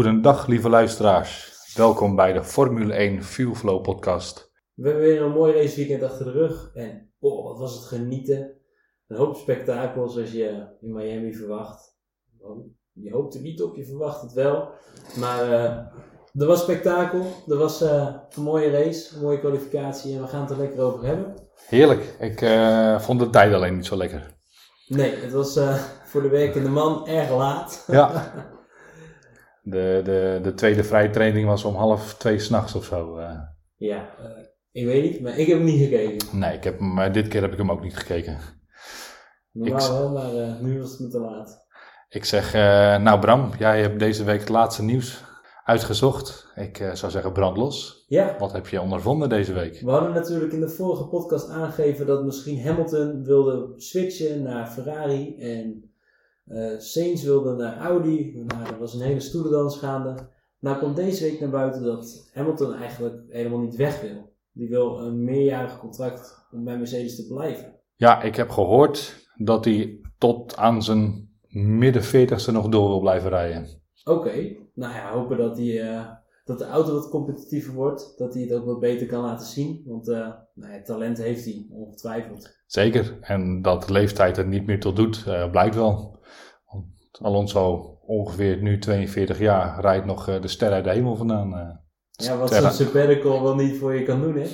[0.00, 1.52] Goedendag, lieve luisteraars.
[1.74, 4.52] Welkom bij de Formule 1 Fuel Flow podcast.
[4.74, 6.70] We hebben weer een mooi raceweekend achter de rug.
[6.74, 8.52] En oh, wat was het genieten.
[9.06, 11.96] Een hoop spektakel zoals je in Miami verwacht.
[12.92, 14.68] Je hoopt er niet op, je verwacht het wel.
[15.18, 15.62] Maar uh,
[16.42, 17.24] er was spektakel.
[17.46, 20.14] Er was uh, een mooie race, een mooie kwalificatie.
[20.14, 21.34] En we gaan het er lekker over hebben.
[21.66, 22.16] Heerlijk.
[22.18, 24.38] Ik uh, vond de tijd alleen niet zo lekker.
[24.86, 25.58] Nee, het was
[26.04, 27.84] voor de werkende man erg laat.
[27.86, 28.32] Ja.
[29.70, 33.18] De, de, de tweede vrije training was om half twee s'nachts of zo.
[33.18, 33.40] Uh.
[33.76, 34.26] Ja, uh,
[34.72, 36.38] ik weet niet, maar ik heb hem niet gekeken.
[36.38, 38.38] Nee, ik heb hem, dit keer heb ik hem ook niet gekeken.
[39.52, 41.66] Normaal ik, wel, maar uh, nu was het me te laat.
[42.08, 42.52] Ik zeg,
[43.02, 45.24] nou Bram, jij hebt deze week het laatste nieuws
[45.64, 46.52] uitgezocht.
[46.54, 48.04] Ik zou zeggen brandlos.
[48.06, 48.36] Ja.
[48.38, 49.80] Wat heb je ondervonden deze week?
[49.80, 55.36] We hadden natuurlijk in de vorige podcast aangegeven dat misschien Hamilton wilde switchen naar Ferrari
[55.38, 55.89] en
[56.50, 58.42] uh, Saints wilde naar Audi.
[58.46, 60.28] Nou, er was een hele stoelendans gaande.
[60.58, 64.32] Nou komt deze week naar buiten dat Hamilton eigenlijk helemaal niet weg wil.
[64.52, 67.74] Die wil een meerjarig contract om bij Mercedes te blijven.
[67.94, 73.30] Ja, ik heb gehoord dat hij tot aan zijn midden 40ste nog door wil blijven
[73.30, 73.66] rijden.
[74.04, 76.10] Oké, nou ja, hopen dat, hij, uh,
[76.44, 78.14] dat de auto wat competitiever wordt.
[78.16, 79.82] Dat hij het ook wat beter kan laten zien.
[79.86, 82.58] Want uh, nou ja, talent heeft hij, ongetwijfeld.
[82.66, 86.18] Zeker, en dat leeftijd er niet meer tot doet, blijkt wel.
[87.22, 91.52] Alonso, ongeveer nu 42 jaar, rijdt nog uh, de ster uit de hemel vandaan.
[91.52, 91.70] Uh,
[92.10, 94.46] ja, wat zo'n sabbatical wel niet voor je kan doen, hè?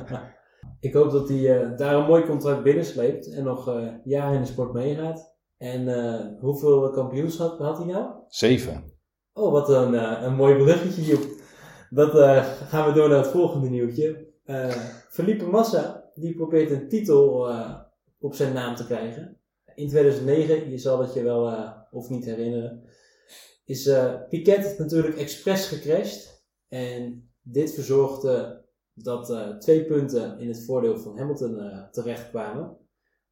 [0.88, 4.46] ik hoop dat hij uh, daar een mooi contract binnensleept en nog jaren in de
[4.46, 5.38] sport meegaat.
[5.58, 8.10] En hoeveel kampioenschap had hij nou?
[8.28, 8.84] Zeven.
[9.32, 11.22] Oh, wat een, een mooi bruggetje, Joep.
[11.90, 12.10] Dat
[12.68, 14.26] gaan we door naar het volgende nieuwtje.
[15.10, 17.52] Felipe Massa, die probeert een titel
[18.18, 19.39] op zijn naam te krijgen
[19.80, 22.82] in 2009, je zal het je wel uh, of niet herinneren,
[23.64, 26.44] is uh, Piquet natuurlijk expres gecrashed.
[26.68, 28.64] En dit verzorgde
[28.94, 32.76] dat uh, twee punten in het voordeel van Hamilton terechtkwamen.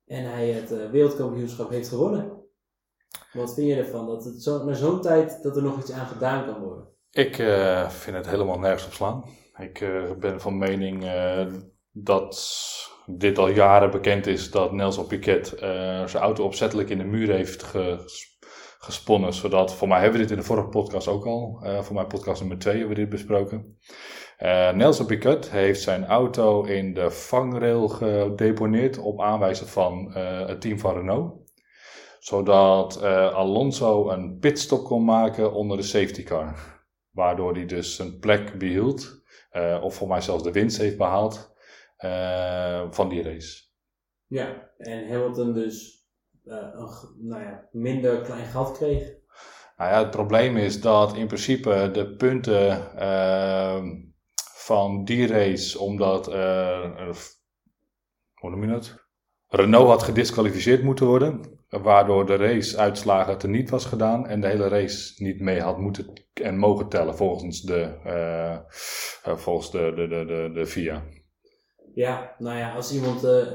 [0.07, 2.37] En hij het wereldkampioenschap heeft gewonnen.
[3.33, 4.07] Wat vind je ervan?
[4.07, 6.89] Dat het zo, zo'n tijd dat er nog iets aan gedaan kan worden?
[7.11, 7.35] Ik
[7.89, 9.25] vind het helemaal nergens op slaan.
[9.57, 9.79] Ik
[10.19, 11.05] ben van mening
[11.93, 12.37] dat
[13.11, 15.61] dit al jaren bekend is dat Nelson Piquet uh,
[16.07, 17.75] zijn auto opzettelijk in de muur heeft
[18.79, 19.33] gesponnen.
[19.33, 22.05] Zodat, voor mij hebben we dit in de vorige podcast ook al, uh, voor mij
[22.05, 23.79] podcast nummer 2 hebben we dit besproken.
[24.39, 30.13] Uh, Nelson Piquet heeft zijn auto in de vangrail gedeponeerd op aanwijzen van
[30.47, 31.47] het team van Renault.
[32.19, 33.03] Zodat
[33.33, 36.55] Alonso een pitstop kon maken onder de safety car.
[37.11, 39.23] Waardoor hij dus zijn plek behield,
[39.81, 41.57] of voor mij zelfs de winst heeft behaald.
[42.05, 43.63] Uh, van die race.
[44.27, 46.07] Ja, en Hamilton dus
[46.45, 49.17] uh, een nou ja, minder klein gat kreeg.
[49.77, 53.83] Nou ja, het probleem is dat in principe de punten uh,
[54.55, 56.27] van die race, omdat,
[58.35, 59.07] hoe noem je het?
[59.49, 64.69] Renault had gedisqualificeerd moeten worden, waardoor de raceuitslagen er niet was gedaan en de hele
[64.69, 67.95] race niet mee had moeten en mogen tellen volgens de,
[69.23, 71.03] volgens de, de, de, de, de FIA.
[71.99, 73.47] Ja, nou ja, als iemand uh,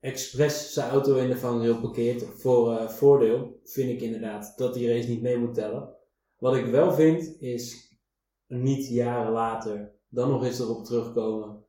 [0.00, 4.92] expres zijn auto in de vangrail parkeert voor uh, voordeel, vind ik inderdaad dat die
[4.92, 5.96] race niet mee moet tellen.
[6.38, 7.96] Wat ik wel vind, is
[8.46, 11.64] niet jaren later dan nog eens erop terugkomen.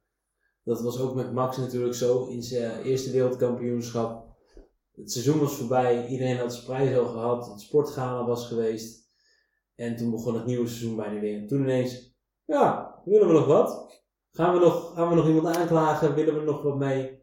[0.64, 4.38] Dat was ook met Max natuurlijk zo in zijn eerste wereldkampioenschap.
[4.92, 9.10] Het seizoen was voorbij, iedereen had zijn prijs al gehad, het sportgala was geweest.
[9.76, 11.40] En toen begon het nieuwe seizoen bijna weer.
[11.40, 12.16] En toen ineens,
[12.46, 13.90] ja, willen we nog wat?
[14.40, 16.16] Gaan we nog, gaan we nog iemand aanklagen?
[16.16, 17.22] Willen we nog wat mee?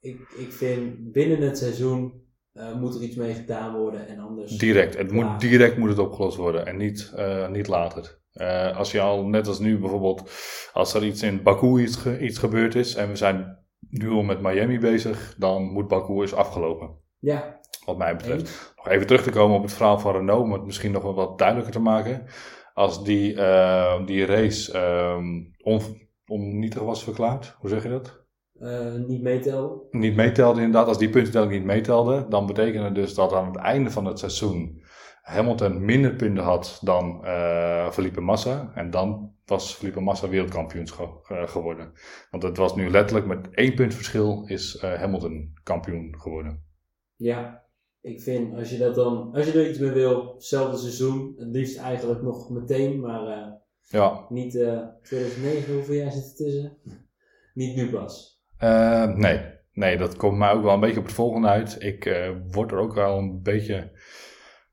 [0.00, 2.12] Ik, ik vind binnen het seizoen
[2.54, 4.58] uh, moet er iets mee gedaan worden en anders.
[4.58, 4.96] Direct.
[4.96, 8.20] Het moet, direct moet het opgelost worden en niet, uh, niet later.
[8.34, 10.30] Uh, als je al, net als nu bijvoorbeeld,
[10.72, 14.22] als er iets in Baku iets, ge, iets gebeurd is en we zijn nu al
[14.22, 16.90] met Miami bezig, dan moet Baku eens afgelopen.
[17.18, 17.60] Ja.
[17.84, 18.72] Wat mij betreft.
[18.76, 21.14] Nog even terug te komen op het verhaal van Renault, om het misschien nog wel
[21.14, 22.24] wat duidelijker te maken.
[22.74, 23.34] Als die,
[24.04, 25.54] die race um,
[26.26, 27.56] onnietig was verklaard.
[27.58, 28.20] Hoe zeg je dat?
[28.54, 29.82] Uh, niet meetelde.
[29.90, 30.88] Niet meetelde inderdaad.
[30.88, 34.18] Als die puntentelling niet meetelde, dan betekende het dus dat aan het einde van het
[34.18, 34.82] seizoen
[35.22, 38.72] Hamilton minder punten had dan uh, Felipe Massa.
[38.74, 40.86] En dan was Felipe Massa wereldkampioen
[41.30, 41.92] uh, geworden.
[42.30, 46.64] Want het was nu letterlijk met één punt verschil is Hamilton kampioen geworden.
[47.16, 47.64] Ja,
[48.00, 51.48] ik vind als je dat dan, als je er iets mee wil, hetzelfde seizoen, het
[51.48, 53.60] liefst eigenlijk nog meteen, maar
[53.92, 54.26] ja.
[54.28, 56.76] Niet uh, eh, 2009, hoeveel jaar zit er tussen?
[57.54, 58.42] Niet nu pas.
[58.62, 59.40] Uh, nee.
[59.72, 61.76] nee, dat komt mij ook wel een beetje op het volgende uit.
[61.82, 64.00] Ik uh, word er ook wel een beetje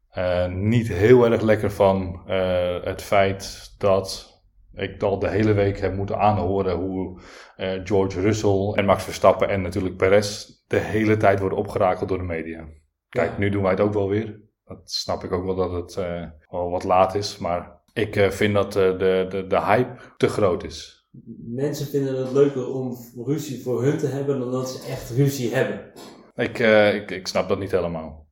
[0.10, 4.33] Eh, niet heel erg lekker van eh, het feit dat
[4.74, 7.21] ik al de hele week heb moeten aanhoren hoe
[7.56, 12.18] eh, George Russell en Max Verstappen en natuurlijk Perez de hele tijd worden opgerakeld door
[12.18, 12.68] de media.
[13.10, 13.38] Kijk, Ja.
[13.38, 14.39] nu doen wij het ook wel weer.
[14.66, 17.38] Dat snap ik ook wel dat het eh, wel wat laat is.
[17.38, 21.08] Maar ik eh, vind dat eh, de, de, de hype te groot is.
[21.46, 25.54] Mensen vinden het leuker om ruzie voor hun te hebben dan dat ze echt ruzie
[25.56, 25.92] hebben.
[26.36, 28.28] Ik, eh, ik, ik snap dat niet helemaal.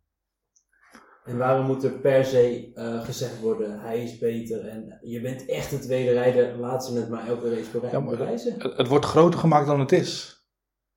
[1.24, 2.72] En waarom moet er per se
[3.06, 7.10] gezegd worden, hij is beter en je bent echt de tweede rijder, laat ze het
[7.10, 8.54] maar elke race Ja, maar- bewijzen.
[8.58, 10.42] Het, het wordt groter gemaakt dan het is.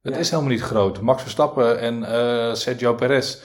[0.01, 0.21] Het Ja.
[0.21, 1.01] is helemaal niet groot.
[1.01, 3.43] Max Verstappen en Sergio Perez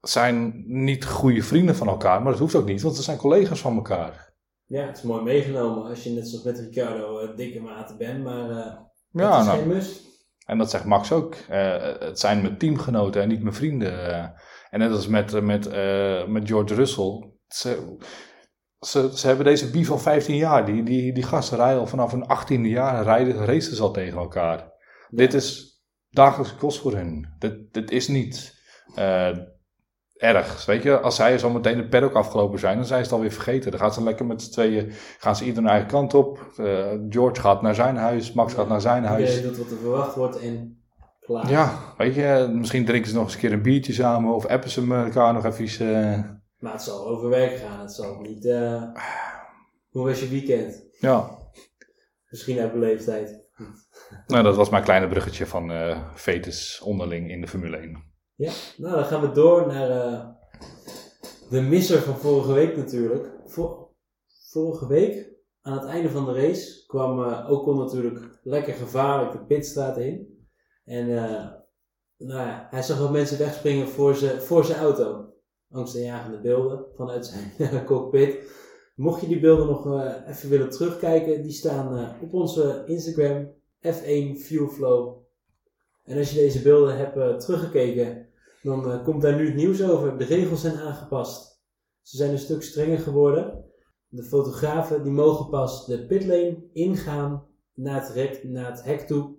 [0.00, 2.22] zijn niet goede vrienden van elkaar.
[2.22, 4.23] Maar dat hoeft ook niet, want ze zijn collega's van elkaar.
[4.66, 8.24] Ja, het is mooi meegenomen als je net zoals met Ricciardo eh, dikke maten bent,
[8.24, 8.76] maar eh
[9.10, 10.02] Ja, dat is nou, geen must.
[10.46, 11.34] En dat zegt Max ook.
[11.34, 14.34] Eh, het zijn mijn teamgenoten en niet mijn vrienden.
[14.70, 15.64] En net als met, met,
[16.28, 17.32] met George Russell.
[17.46, 17.96] Ze,
[18.80, 20.66] ze, ze hebben deze beef al 15 jaar.
[20.66, 23.04] Die, die, die gasten rijden al vanaf hun 18e jaar.
[23.04, 24.72] Rijden, racen ze al tegen elkaar.
[25.10, 25.78] Dit is
[26.10, 27.34] dagelijks kost voor hun.
[27.38, 28.62] Dit, dit is niet
[30.24, 30.64] erg.
[30.66, 33.32] Weet je, als zij zo meteen de paddock afgelopen zijn, dan zijn ze het alweer
[33.32, 33.70] vergeten.
[33.70, 36.50] Dan gaan ze lekker met z'n tweeën, gaan ze ieder hun eigen kant op.
[36.56, 39.28] Eh, George gaat naar zijn huis, Max gaat naar zijn huis.
[39.36, 40.82] Iedereen doet wat er verwacht wordt en
[41.20, 41.50] klaar.
[41.50, 44.70] Ja, weet je, misschien drinken ze nog eens een keer een biertje samen of appen
[44.70, 46.02] ze elkaar nog even.
[46.02, 46.20] eh,
[46.58, 48.46] Maar het zal over werk gaan, het zal niet...
[48.46, 48.82] eh,
[49.90, 50.82] hoe was je weekend?
[50.98, 51.42] ja,
[52.28, 53.42] Misschien uit leeftijd.
[54.26, 55.72] nou, dat was mijn kleine bruggetje van
[56.14, 58.12] fetus onderling in de Formule 1.
[58.36, 60.26] Ja, nou dan gaan we door naar eh,
[61.50, 63.32] de misser van vorige week natuurlijk.
[63.46, 63.88] Vor-
[64.50, 65.32] vorige week,
[65.62, 70.46] aan het einde van de race, kwam eh Ocon natuurlijk lekker gevaarlijk de pitstraat in.
[70.84, 71.52] En eh,
[72.16, 75.32] nou hij zag wat mensen wegspringen voor zijn voor zijn auto.
[75.70, 78.62] Angstaanjagende beelden vanuit zijn cockpit.
[78.94, 79.86] Mocht je die beelden nog
[80.26, 83.52] even willen terugkijken, die staan op onze Instagram,
[83.86, 85.23] F1 Fuelflow.
[86.04, 88.28] En als je deze beelden hebt eh, teruggekeken,
[88.62, 90.18] dan eh, komt daar nu het nieuws over.
[90.18, 91.62] De regels zijn aangepast.
[92.02, 93.64] Ze zijn een stuk strenger geworden.
[94.08, 99.34] De fotografen die mogen pas de pitlane ingaan naar het, het hek toe,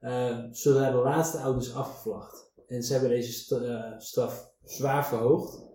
[0.00, 2.52] eh, zodra de laatste auto is afgevlacht.
[2.66, 5.68] En ze hebben deze st- straf zwaar verhoogd.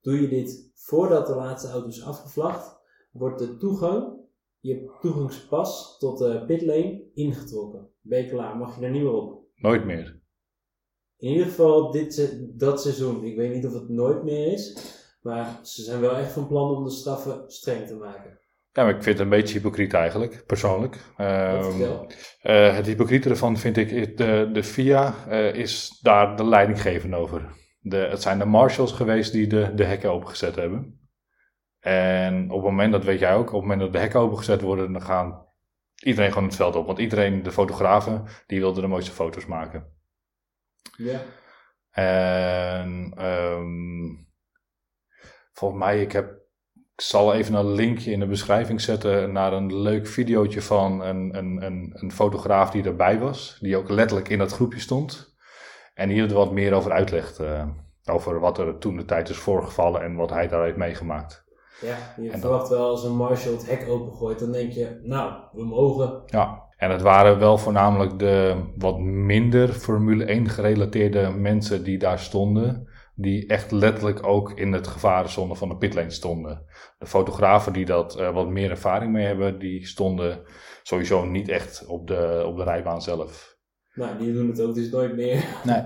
[0.00, 2.76] Doe je dit voordat de laatste auto is afgevlacht,
[3.12, 4.16] wordt de toegang,
[4.60, 7.90] je toegangspas tot de pitlane ingetrokken.
[8.00, 9.37] Ben je klaar, mag je er niet meer op.
[9.58, 10.20] Nooit meer.
[11.18, 13.24] In ieder geval dit, dat seizoen.
[13.24, 14.96] Ik weet niet of het nooit meer is.
[15.22, 18.40] Maar ze zijn wel echt van plan om de straffen streng te maken.
[18.72, 20.96] Ja, maar ik vind het een beetje hypocriet eigenlijk, persoonlijk.
[21.16, 22.10] Vertel.
[22.40, 27.56] eh, het hypocriete ervan vind ik, de, de FIA eh, is daar de leidinggevende over.
[27.80, 31.08] De, het zijn de marshals geweest die de, de hekken opengezet hebben.
[31.78, 34.60] En op het moment, dat weet jij ook, op het moment dat de hekken opengezet
[34.60, 35.46] worden, dan gaan
[36.04, 36.86] iedereen gewoon het veld op.
[36.86, 39.96] Want iedereen, de fotografen, die wilde de mooiste foto's maken.
[40.96, 41.20] Ja.
[41.90, 44.14] En ehm,
[45.52, 46.30] volgens mij, ik heb,
[46.74, 51.36] ik zal even een linkje in de beschrijving zetten naar een leuk videootje van een,
[51.36, 53.58] een, een, een fotograaf die erbij was.
[53.60, 55.36] Die ook letterlijk in dat groepje stond.
[55.94, 57.38] En die er wat meer over uitlegt.
[57.38, 57.68] eh,
[58.08, 61.44] over wat er toen de tijd is voorgevallen en wat hij daar heeft meegemaakt.
[61.80, 65.32] Ja, je En verwacht wel als een marshal het hek opengooit, dan denk je, nou,
[65.52, 66.22] we mogen.
[66.26, 72.18] Ja, en het waren wel voornamelijk de wat minder Formule 1 gerelateerde mensen die daar
[72.18, 72.88] stonden.
[73.14, 76.64] Die echt letterlijk ook in het gevarenzone van de pitlane stonden.
[76.98, 80.40] De fotografen die dat eh, wat meer ervaring mee hebben, die stonden
[80.82, 83.56] sowieso niet echt op de, op de rijbaan zelf.
[83.94, 85.44] Nou, die doen het ook dus nooit meer.
[85.64, 85.82] Nee.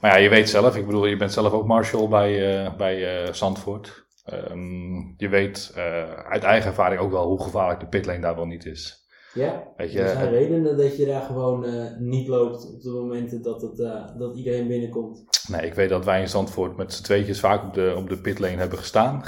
[0.00, 3.24] Maar ja, je weet zelf, ik bedoel, je bent zelf ook marshal bij, eh, bij
[3.24, 4.03] eh, Zandvoort.
[4.24, 8.46] Ehm, je weet eh, uit eigen ervaring ook wel hoe gevaarlijk de pitlane daar wel
[8.46, 9.02] niet is.
[9.34, 12.90] Ja, Weet je, er zijn redenen dat je daar gewoon eh, niet loopt op de
[12.90, 15.24] momenten dat, het, eh, dat iedereen binnenkomt.
[15.48, 18.20] Nee, ik weet dat wij in Zandvoort met z'n tweetjes vaak op de, op de
[18.20, 19.22] pitlane hebben gestaan.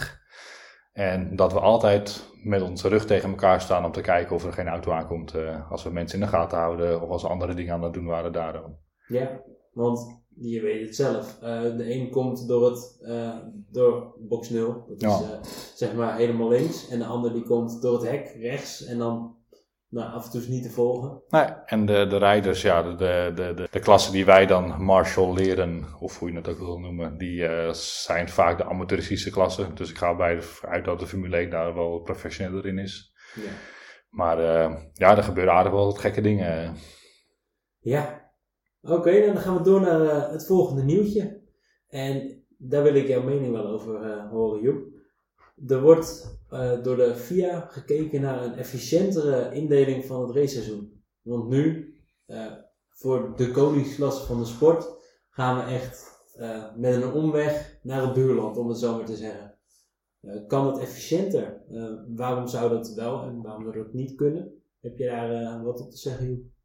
[0.93, 4.53] En dat we altijd met onze rug tegen elkaar staan om te kijken of er
[4.53, 5.35] geen auto aankomt.
[5.71, 8.07] als we mensen in de gaten houden of als we andere dingen aan het doen
[8.07, 8.79] waren daarom.
[9.07, 11.39] Ja, want je weet het zelf.
[11.43, 13.37] Eh, de een komt door, het, eh,
[13.71, 15.33] door box 0, dat is Ja.
[15.33, 15.43] eh,
[15.75, 16.89] zeg maar helemaal links.
[16.89, 19.35] En de ander die komt door het hek rechts en dan
[19.89, 21.23] nou, af en toe is niet te volgen.
[21.29, 25.35] Nee, en de, de rijders, ja, de, de, de, de, klassen die wij dan marshal
[25.35, 29.75] leren, of hoe je het ook wil noemen, die zijn vaak de amateuristische klassen.
[29.75, 33.13] Dus ik ga bij uit dat de Formule 1 daar wel professioneler in is.
[33.35, 33.51] Ja.
[34.11, 34.39] Maar
[34.93, 36.77] ja, er gebeuren aardig wel wat gekke dingen.
[37.79, 38.26] Ja.
[38.89, 41.41] Oké, nou, dan gaan we door naar eh, het volgende nieuwtje.
[41.89, 44.95] En daar wil ik jouw mening wel over eh, horen, Joep.
[45.67, 51.03] Er wordt eh, door de FIA gekeken naar een efficiëntere indeling van het raceseizoen.
[51.23, 51.95] Want nu,
[52.89, 54.87] voor de koningsklasse van de sport,
[55.31, 56.15] gaan we echt
[56.77, 59.59] met een omweg naar het buurland, om het zo maar te zeggen.
[60.47, 61.63] Kan het efficiënter?
[62.09, 64.63] Waarom zou dat wel en waarom zou dat niet kunnen?
[64.81, 66.56] Heb je daar wat op te zeggen, Joep?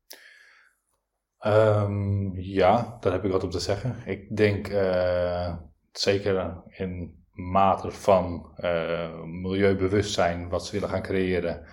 [1.42, 3.96] Ehm, ja, daar heb ik wat op te zeggen.
[4.06, 5.56] Ik denk eh,
[5.92, 11.66] zeker in mate van eh, milieubewustzijn wat ze willen gaan creëren,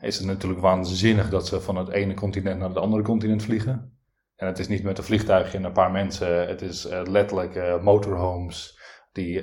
[0.00, 3.98] is het natuurlijk waanzinnig dat ze van het ene continent naar het andere continent vliegen.
[4.36, 7.82] En het is niet met een vliegtuigje en een paar mensen, het is eh, letterlijk
[7.82, 8.82] motorhomes.
[9.12, 9.40] Die,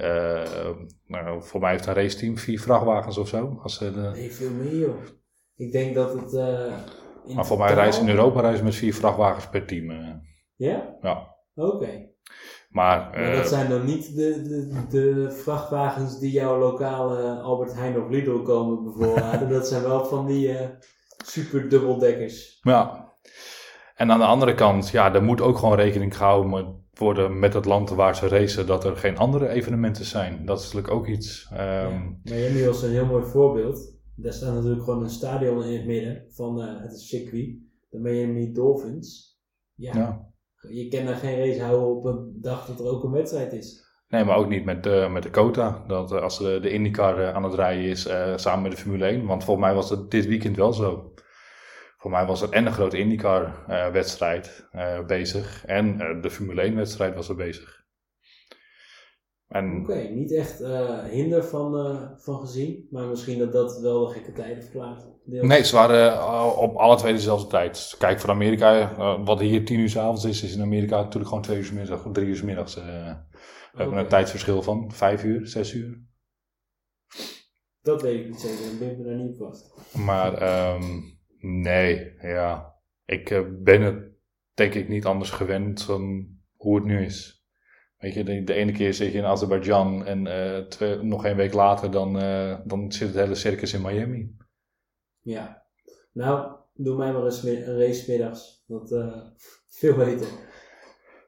[1.07, 3.59] nou, voor mij heeft een raceteam vier vrachtwagens of zo.
[3.63, 4.95] Als ze de, Nee, veel meer.
[5.55, 6.31] Ik denk dat het.
[7.25, 9.89] In maar voor mij reizen in Europa reizen met vier vrachtwagens per team.
[9.89, 10.07] eh.
[10.55, 10.97] Ja?
[11.01, 11.35] ja.
[11.55, 12.09] Oké.
[12.69, 17.73] Maar, Maar eh, dat zijn dan niet de, de, de vrachtwagens die jouw lokale Albert
[17.73, 19.49] Heijn of Lidl komen bevoorraden.
[19.57, 20.67] dat zijn wel van die eh,
[21.25, 22.57] super dubbeldekkers.
[22.61, 23.09] Ja.
[23.95, 27.65] En aan de andere kant, ja, er moet ook gewoon rekening gehouden worden met het
[27.65, 30.45] land waar ze racen, dat er geen andere evenementen zijn.
[30.45, 31.47] Dat is natuurlijk ook iets.
[31.53, 31.89] ehm, Ja.
[32.23, 33.99] Miami was een heel mooi voorbeeld.
[34.21, 37.55] Daar staat natuurlijk gewoon een stadion in het midden van eh, het circuit.
[37.89, 39.39] De Miami Dolphins.
[39.75, 40.31] Ja, ja.
[40.69, 43.89] je kan daar geen race houden op een dag dat er ook een wedstrijd is.
[44.07, 45.83] Nee, maar ook niet met, de met de quota.
[45.87, 49.25] Dat eh, als de, de IndyCar aan het rijden is samen met de Formule 1.
[49.25, 51.13] Want volgens mij was het dit weekend wel zo.
[51.97, 54.69] Voor mij was er en een grote IndyCar-wedstrijd
[55.07, 55.65] bezig.
[55.65, 57.80] En de Formule 1-wedstrijd was er bezig.
[59.51, 62.87] Oké, niet echt eh, hinder van, eh, van gezien.
[62.91, 65.03] Maar misschien dat dat wel de gekke tijden verklaart.
[65.25, 67.95] Nee, ze waren eh, op alle twee dezelfde tijd.
[67.97, 71.43] Kijk, voor Amerika, wat hier tien uur 's avonds is, is in Amerika natuurlijk gewoon
[71.43, 72.75] twee uur 's middag, drie uur 's middags.
[72.75, 72.81] we
[73.73, 76.01] hebben een tijdsverschil van vijf uur, zes uur.
[77.81, 79.73] Dat weet ik niet zeker, dan ben ik me daar niet op vast.
[79.95, 80.83] Maar ehm,
[81.39, 82.75] nee, ja.
[83.05, 84.11] Ik ben het
[84.53, 87.40] denk ik niet anders gewend dan hoe het nu is.
[88.01, 91.53] Weet je, de, ene keer zit je in Azerbeidzjan en eh, twee, nog een week
[91.53, 94.35] later dan, eh, dan zit het hele circus in Miami.
[95.19, 95.65] Ja.
[96.11, 98.63] Nou, doe mij maar eens een race middags.
[98.67, 99.17] Dat eh
[99.79, 100.27] veel beter.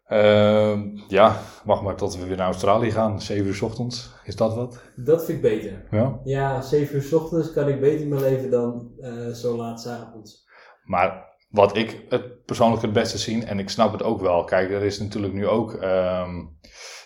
[0.06, 3.22] Ehm, ja, wacht maar tot we weer naar Australië gaan.
[3.22, 4.14] 7 uur 's ochtends.
[4.24, 4.82] Is dat wat?
[4.96, 5.88] Dat vind ik beter.
[5.92, 6.20] Ja.
[6.24, 8.92] Ja, 7 uur 's ochtends kan ik beter in mijn leven dan
[9.34, 10.46] zo laat 's avonds.
[10.84, 14.44] Maar wat ik het persoonlijk het beste zie, en ik snap het ook wel.
[14.44, 16.46] Kijk, er is natuurlijk nu ook ehm,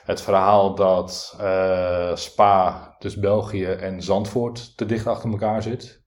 [0.03, 6.03] het verhaal dat eh, Spa, dus België en Zandvoort te dicht achter elkaar zit.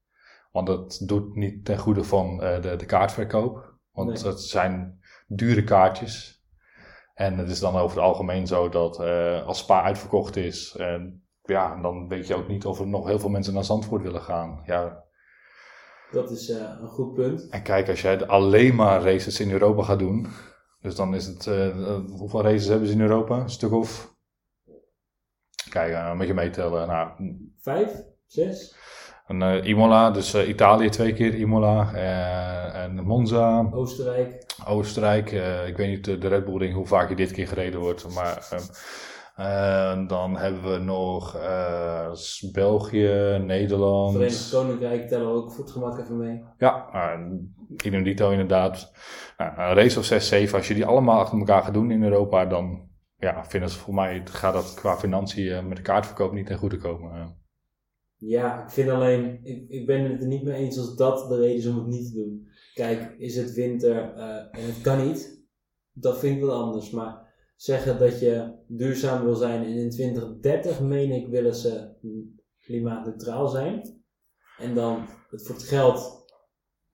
[0.52, 3.74] Want dat doet niet ten goede van eh, de, de kaartverkoop.
[3.92, 4.32] Want Nee.
[4.32, 6.44] het zijn dure kaartjes.
[7.14, 10.78] En het is dan over het algemeen zo dat eh, als Spa uitverkocht is,
[11.42, 14.22] ja, dan weet je ook niet of er nog heel veel mensen naar Zandvoort willen
[14.22, 14.62] gaan.
[14.66, 15.04] Ja,
[16.12, 17.48] Dat is eh, een goed punt.
[17.48, 20.26] en kijk, als jij alleen maar races in Europa gaat doen,
[20.80, 23.36] dus dan is het, eh, eh, hoeveel races hebben ze in Europa?
[23.36, 24.14] Een stuk of,
[25.70, 26.86] kijk, uh, moet je meetellen.
[26.88, 27.10] Nou,
[27.60, 27.90] Vijf?
[28.26, 28.76] Zes?
[29.26, 31.92] een, Imola, dus Italië twee keer Imola,
[32.72, 34.44] en Monza, Oostenrijk.
[34.66, 35.30] Oostenrijk.
[35.66, 38.14] ik weet niet de, de Red Bull Ring hoe vaak je dit keer gereden wordt,
[38.14, 38.48] maar
[39.40, 42.12] eh, dan hebben we nog eh,
[42.52, 44.12] België, Nederland.
[44.12, 46.44] Verenigd Koninkrijk tellen we ook voor het gemak even mee.
[46.58, 47.40] Ja, nou,
[47.84, 48.92] idem dito inderdaad.
[49.36, 52.02] Nou, een race of 6, 7, als je die allemaal achter elkaar gaat doen in
[52.02, 52.88] Europa, dan
[53.20, 56.58] ja, vinden ze voor mij, gaat dat qua financiën eh, met de kaartverkoop niet ten
[56.58, 57.38] goede komen.
[58.16, 61.36] Ja, ik vind alleen, ik, ik ben het er niet mee eens als dat de
[61.36, 62.48] reden is om het niet te doen.
[62.74, 65.44] Kijk, is het winter eh, en het kan niet,
[65.92, 66.90] dat vind ik wel anders.
[66.90, 67.29] Maar
[67.60, 71.92] zeggen dat je duurzaam wil zijn en in 2030, meen ik, willen ze
[72.60, 74.02] klimaatneutraal zijn.
[74.58, 76.24] En dan het voor het geld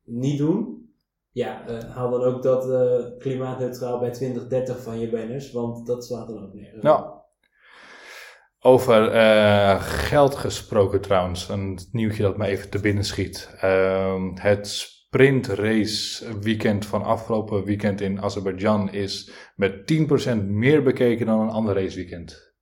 [0.02, 0.90] niet doen.
[1.30, 6.04] Ja, eh, haal dan ook dat eh, klimaatneutraal bij 2030 van je banners, want dat
[6.04, 6.82] slaat dan ook op.
[6.82, 7.24] Ja.
[8.60, 13.54] Over eh, geld gesproken trouwens, een nieuwtje dat me even te binnen schiet.
[13.60, 21.40] Ehm, het sprintrace weekend van afgelopen weekend in Azerbeidzjan is met 10% meer bekeken dan
[21.40, 22.54] een ander raceweekend.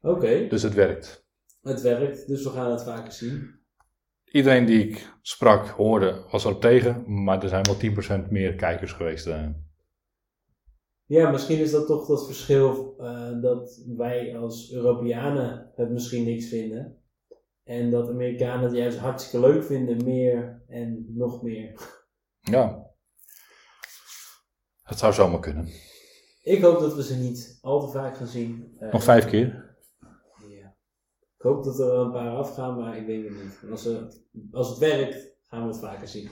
[0.00, 1.26] Oké, Dus het werkt.
[1.62, 3.62] het werkt, dus we gaan het vaker zien.
[4.24, 8.92] Iedereen die ik sprak, hoorde, was erop tegen, maar er zijn wel 10% meer kijkers
[8.92, 9.26] geweest.
[9.26, 9.48] eh.
[11.06, 16.48] Ja, misschien is dat toch dat verschil eh, dat wij als Europeanen het misschien niks
[16.48, 17.03] vinden.
[17.64, 21.80] En dat Amerikanen het juist hartstikke leuk vinden, meer en nog meer.
[22.40, 22.86] Ja.
[24.82, 25.68] Het zou zomaar kunnen.
[26.42, 28.76] Ik hoop dat we ze niet al te vaak gaan zien.
[28.78, 29.76] Eh, Nog vijf keer.
[30.48, 30.76] Ja.
[31.36, 33.58] Ik hoop dat er een paar afgaan, maar ik denk het niet.
[33.62, 33.88] En Als,
[34.52, 36.28] als het werkt, gaan we het vaker zien.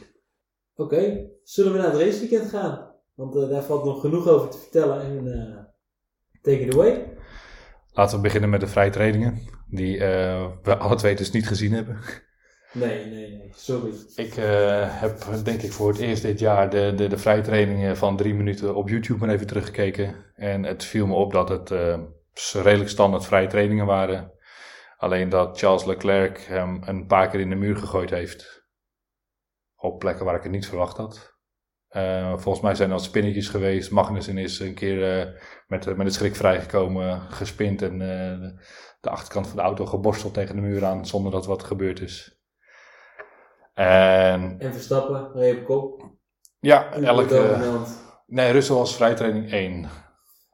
[0.74, 2.94] Oké, zullen we naar het raceweekend gaan?
[3.14, 5.00] Want eh, daar valt nog genoeg over te vertellen.
[5.00, 5.64] En eh,
[6.42, 7.16] take it away.
[7.92, 9.38] Laten we beginnen met de vrije trainingen.
[9.74, 11.98] Die eh, we alle twee dus niet gezien hebben.
[12.72, 13.92] Nee, nee, nee, sorry.
[14.16, 17.96] Ik eh, heb denk ik voor het eerst dit jaar de, de, de vrije trainingen
[17.96, 20.14] van drie minuten op YouTube maar even teruggekeken.
[20.34, 21.98] En het viel me op dat het eh,
[22.52, 24.32] redelijk standaard vrije trainingen waren.
[24.96, 28.66] Alleen dat Charles Leclerc hem een paar keer in de muur gegooid heeft.
[29.76, 31.32] Op plekken waar ik het niet verwacht had.
[31.92, 33.90] Eh, volgens mij zijn er al spinnetjes geweest.
[33.90, 38.50] Magnussen is een keer eh, met, met het schrik vrijgekomen, gespind en eh,
[39.02, 42.40] de, achterkant van de auto geborsteld tegen de muur aan zonder dat wat gebeurd is.
[43.74, 46.10] En En Verstappen, reed op kop.
[46.60, 47.58] ja, En elke.
[48.26, 49.88] Nee, Russell was vrijtraining 1.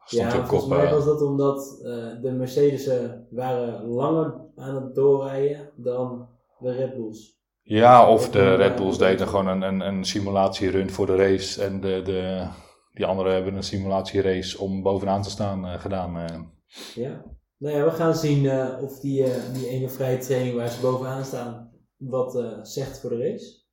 [0.05, 0.93] Stond Ja, op volgens mij eh.
[0.93, 6.29] was dat omdat eh, de Mercedes'en waren langer aan het doorrijden dan
[6.59, 7.37] de Red Bulls.
[7.63, 11.65] Ja, of de Red Bulls deden gewoon een, een, een simulatierun voor de race.
[11.65, 12.49] En de, de,
[12.93, 16.53] die anderen hebben een simulatierace om bovenaan te staan eh, gedaan.
[16.95, 17.25] Ja.
[17.59, 20.81] Nou ja, we gaan zien eh, of die, eh, die ene vrije training waar ze
[20.81, 23.67] bovenaan staan wat eh, zegt voor de race.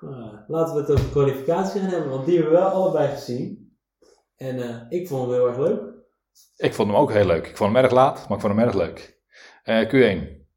[0.00, 3.08] Nou, laten we het over de kwalificatie gaan hebben, want die hebben we wel allebei
[3.08, 3.74] gezien.
[4.36, 5.82] En ik vond hem heel erg leuk.
[6.56, 7.46] Ik vond hem ook heel leuk.
[7.46, 9.22] Ik vond hem erg laat, maar ik vond hem erg leuk.
[9.62, 10.48] Eh, Q1.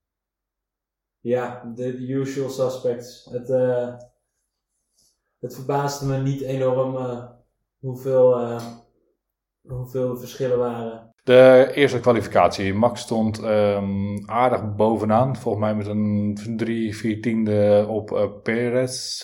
[1.20, 3.26] Ja, de, usual suspects.
[3.32, 3.48] Het,
[5.40, 6.98] het verbaasde me niet enorm
[7.80, 8.60] hoeveel,
[9.62, 11.13] hoeveel de verschillen waren.
[11.24, 12.74] De eerste kwalificatie.
[12.74, 15.36] Max stond ehm, aardig bovenaan.
[15.36, 19.22] Volgens mij met een 3, 4 tiende op eh Perez.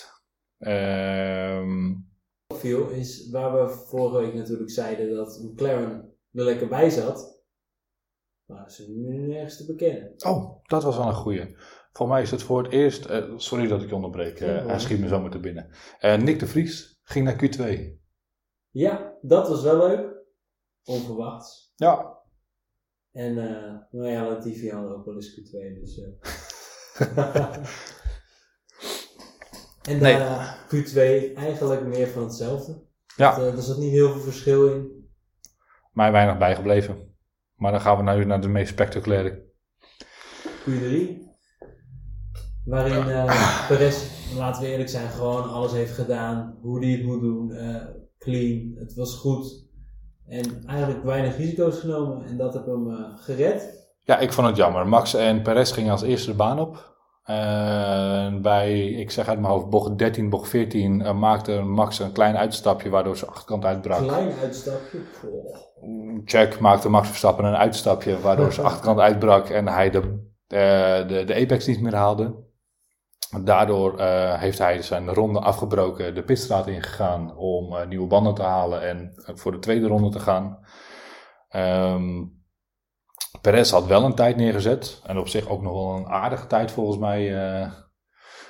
[2.54, 7.38] Viel is waar we vorige week natuurlijk zeiden dat McLaren er lekker bij zat.
[8.46, 10.14] Maar ze nu nergens te bekennen.
[10.26, 11.56] Oh, dat was wel een goeie.
[11.92, 13.04] Volgens mij is het voor het eerst.
[13.04, 14.40] eh, sorry dat ik je onderbreek.
[14.40, 15.70] eh, Ja, hij schiet me zomaar te binnen.
[16.00, 17.98] Nick de Vries ging naar Q2.
[18.70, 20.18] Ja, dat was wel leuk.
[20.84, 21.69] Onverwachts.
[21.80, 22.18] Ja.
[23.12, 25.80] En eh nou ja, Latifi hadden ook wel eens Q2.
[25.80, 26.10] Dus, eh.
[29.90, 30.18] en Nee.
[30.18, 30.96] daarna Q2
[31.36, 32.82] eigenlijk meer van hetzelfde.
[33.16, 33.36] Ja.
[33.36, 35.08] Dat, eh, er zat niet heel veel verschil in.
[35.92, 37.14] Mij weinig bijgebleven.
[37.54, 39.44] Maar dan gaan we nu naar de meest spectaculaire.
[40.44, 41.18] Q3.
[42.64, 44.04] Waarin eh Perez,
[44.36, 46.58] laten we eerlijk zijn, gewoon alles heeft gedaan.
[46.60, 47.52] Hoe hij het moet doen.
[47.52, 47.86] eh,
[48.18, 48.72] clean.
[48.78, 49.68] Het was goed.
[50.30, 52.24] En eigenlijk weinig risico's genomen.
[52.26, 53.88] En dat heb hem eh, gered.
[54.04, 54.88] Ja, ik vond het jammer.
[54.88, 56.88] Max en Perez gingen als eerste de baan op.
[58.42, 62.36] Bij, ik zeg uit mijn hoofd, bocht 13, bocht 14 eh, maakte Max een klein
[62.36, 64.02] uitstapje waardoor zijn achterkant uitbrak.
[64.02, 64.98] Klein uitstapje.
[65.20, 65.56] Poh.
[66.24, 69.98] Check maakte Max Verstappen een uitstapje waardoor zijn achterkant uitbrak en hij de,
[70.46, 72.34] eh, de, de apex niet meer haalde.
[73.44, 78.42] Daardoor eh, heeft hij zijn ronde afgebroken, de pitstraat ingegaan om eh, nieuwe banden te
[78.42, 80.58] halen en eh, voor de tweede ronde te gaan.
[81.48, 82.24] Ehm
[83.40, 86.70] Perez had wel een tijd neergezet en op zich ook nog wel een aardige tijd
[86.70, 87.34] volgens mij.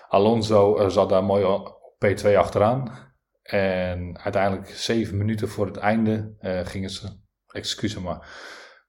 [0.08, 3.10] Alonso zat daar mooi op P2 achteraan.
[3.50, 7.08] En uiteindelijk zeven minuten voor het einde eh, gingen ze,
[7.46, 8.28] excuus maar,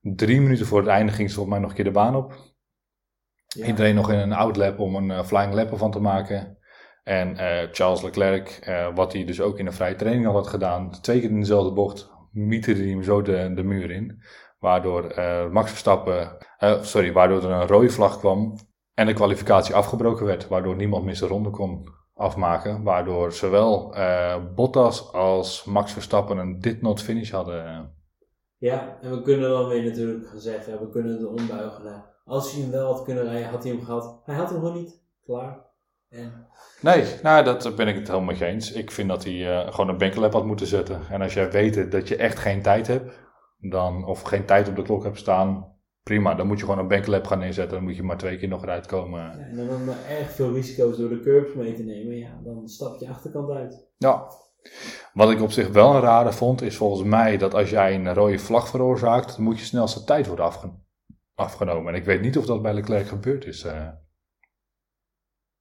[0.01, 2.50] drie minuten voor het einde gingen ze volgens mij nog een keer de baan op.
[3.55, 3.65] Ja.
[3.65, 6.57] Iedereen nog in een outlap om een eh, flying lap ervan te maken.
[7.03, 10.47] En eh, Charles Leclerc, eh, wat hij dus ook in een vrije training al had
[10.47, 14.21] gedaan, twee keer in dezelfde bocht, mieterde hij hem zo de, de muur in.
[14.59, 15.13] Waardoor
[15.51, 16.37] Max Verstappen,
[16.81, 18.55] sorry, waardoor er een rode vlag kwam
[18.93, 20.47] en de kwalificatie afgebroken werd.
[20.47, 22.83] Waardoor niemand meer zijn ronde kon afmaken.
[22.83, 23.95] Waardoor zowel
[24.55, 27.93] Bottas als Max Verstappen een did not finish hadden.
[28.57, 32.51] Ja, en we kunnen dan weer natuurlijk gaan zeggen, we kunnen het ombuigen naar, als
[32.51, 34.21] hij hem wel had kunnen rijden, had hij hem gehad.
[34.25, 35.01] Hij had hem gewoon niet.
[35.25, 35.65] Klaar.
[36.09, 36.47] En
[36.81, 38.71] Nee, nou, dat ben ik het helemaal mee eens.
[38.71, 41.01] Ik vind dat hij eh, gewoon een banklap had moeten zetten.
[41.09, 43.19] En als jij weet dat je echt geen tijd hebt,
[43.57, 46.35] dan, of geen tijd op de klok hebt staan, prima.
[46.35, 47.75] Dan moet je gewoon een banklap gaan neerzetten.
[47.77, 49.19] Dan moet je maar twee keer nog eruit komen.
[49.19, 52.17] Ja, en dan erg veel risico's door de curbs mee te nemen.
[52.17, 53.87] Ja, dan stap je achterkant uit.
[53.97, 54.27] Ja.
[55.13, 58.13] Wat ik op zich wel een rare vond, is volgens mij dat als jij een
[58.13, 60.79] rode vlag veroorzaakt, dan moet je snelste tijd worden afge-
[61.41, 61.93] afgenomen.
[61.93, 63.63] En ik weet niet of dat bij Leclerc gebeurd is.
[63.63, 63.87] eh.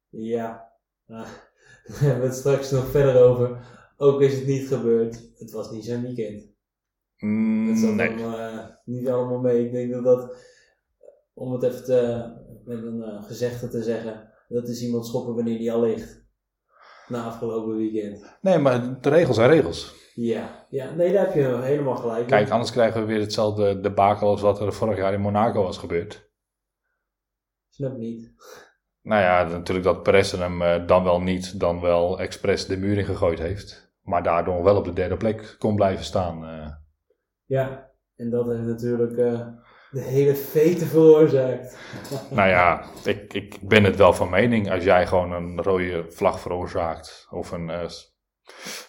[0.08, 0.72] Ja,
[1.06, 1.28] daar
[1.86, 3.58] hebben we het straks nog verder over.
[3.96, 5.30] Ook is het niet gebeurd.
[5.38, 6.48] Het was niet zijn weekend.
[7.18, 8.08] Mm, Het zat nee.
[8.08, 9.64] allemaal, eh, niet allemaal mee.
[9.66, 10.36] Ik denk dat dat,
[11.34, 12.24] om het even te,
[12.64, 16.18] met een eh, gezegde te zeggen, dat is iemand schoppen wanneer die al ligt.
[17.08, 18.38] na afgelopen weekend.
[18.40, 19.99] Nee, maar de regels zijn regels.
[20.22, 22.26] Ja, ja nee, daar heb je helemaal gelijk.
[22.26, 25.78] Kijk, anders krijgen we weer hetzelfde debakel als wat er vorig jaar in Monaco was
[25.78, 26.30] gebeurd.
[27.68, 28.32] Snap niet.
[29.02, 32.98] Nou ja, natuurlijk dat Perez hem eh, dan wel niet, dan wel expres de muur
[32.98, 33.92] in gegooid heeft.
[34.02, 36.44] Maar daardoor wel op de derde plek kon blijven staan.
[36.44, 36.70] eh.
[37.44, 39.46] Ja, en dat heeft natuurlijk eh,
[39.90, 41.78] de hele fete veroorzaakt.
[42.30, 44.70] Nou ja, ik, ik ben het wel van mening.
[44.70, 47.26] Als jij gewoon een rode vlag veroorzaakt.
[47.30, 47.70] Of een,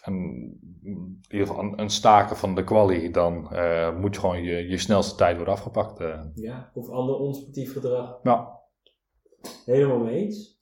[0.05, 3.11] in ieder geval een, een staken van de quali.
[3.11, 5.99] Dan eh, moet je gewoon je, je snelste tijd worden afgepakt.
[5.99, 6.19] eh.
[6.35, 8.19] Ja, of ander onsportief gedrag.
[8.23, 8.59] Ja,
[9.65, 10.59] Helemaal mee eens.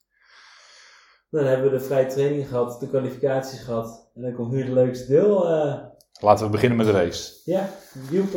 [1.30, 4.10] Dan hebben we de vrije training gehad, de kwalificaties gehad.
[4.14, 5.48] En dan komt nu het leukste deel.
[5.50, 5.74] eh.
[6.20, 7.40] laten we beginnen met de race.
[7.44, 7.68] ja,
[8.10, 8.28] Joep,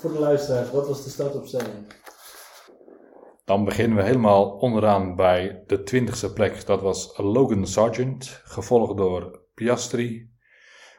[0.00, 1.74] voor de luisteraars, wat was de startopstelling?
[3.44, 6.66] Dan beginnen we helemaal onderaan bij de twintigste plek.
[6.66, 10.30] Dat was Logan Sargent, gevolgd door Piastri.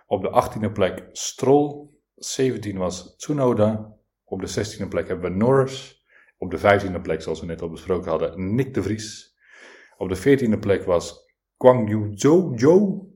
[0.06, 1.90] Op de achttiende plek Stroll.
[2.16, 3.96] 17 was Tsunoda.
[4.24, 6.06] Op de zestiende plek hebben we Norris.
[6.38, 9.36] Op de vijftiende plek, zoals we net al besproken hadden, Nick de Vries.
[9.98, 13.08] Op de veertiende plek was Guang Yu Zhou.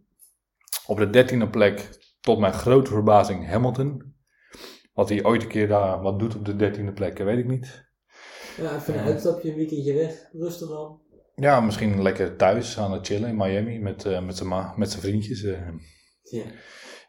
[0.86, 4.16] Op de dertiende plek, tot mijn grote verbazing, Hamilton.
[4.94, 7.90] Wat hij ooit een keer daar wat doet op de dertiende plek, weet ik niet.
[8.58, 9.06] Ja, even een Ja.
[9.06, 10.30] uitstapje, een weekendje weg.
[10.32, 11.01] Rustig dan.
[11.36, 14.96] Ja, misschien lekker thuis aan het chillen in Miami met, eh, met zijn ma- met
[14.96, 15.44] vriendjes.
[15.44, 15.68] eh.
[16.22, 16.44] Ja.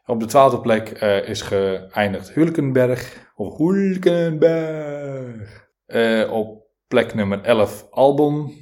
[0.05, 3.31] Op de twaalfde plek eh, is geëindigd Hulkenberg.
[3.35, 5.61] Of Hulkenberg.
[6.29, 8.53] Op plek nummer 11 Albon.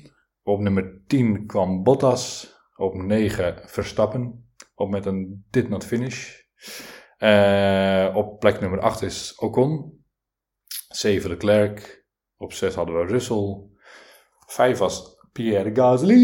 [0.43, 2.55] Op nummer 10 kwam Bottas.
[2.75, 4.49] Op 9 Verstappen.
[4.75, 6.39] Op met een did not finish.
[8.13, 9.99] Op plek nummer 8 is Ocon.
[10.87, 12.05] 7 Leclerc.
[12.37, 13.69] Op 6 hadden we Russell.
[14.47, 16.19] 5 was Pierre Gasly.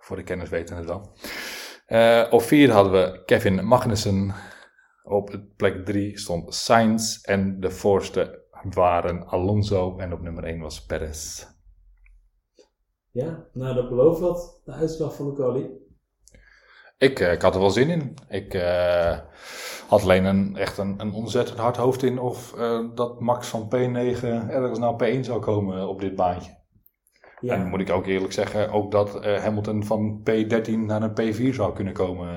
[0.00, 1.16] Voor de kennis weten het wel.
[1.86, 4.34] Eh, op 4 hadden we Kevin Magnussen.
[5.02, 7.22] Op plek 3 stond Sainz.
[7.22, 9.98] En de voorste waren Alonso.
[9.98, 11.46] En op nummer 1 was Perez.
[13.10, 15.83] ja, nou dat belooft wat, de uitslag van de quali.
[16.98, 18.14] Ik, eh, ik had er wel zin in.
[18.28, 19.18] Ik eh,
[19.88, 23.64] had alleen een, echt een, een ontzettend hard hoofd in of eh, dat Max van
[23.64, 26.62] P9 ergens naar P1 zou komen op dit baantje.
[27.40, 31.54] Ja, En moet ik ook eerlijk zeggen, ook dat Hamilton van P13 naar een P4
[31.54, 32.28] zou kunnen komen.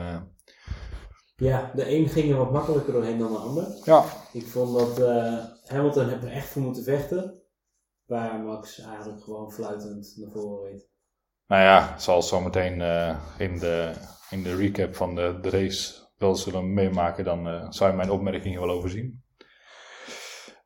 [1.36, 3.68] ja, de een ging er wat makkelijker doorheen dan de ander.
[3.84, 5.08] Ja, Ik vond dat
[5.66, 7.42] Hamilton heeft er echt voor moeten vechten.
[8.06, 10.90] Waar Max eigenlijk gewoon fluitend naar voren reed.
[11.48, 13.92] Nou ja, zoals zometeen eh in, de,
[14.30, 18.12] in de recap van de, de race wel zullen meemaken, dan eh, zou je mijn
[18.12, 19.22] opmerkingen wel overzien.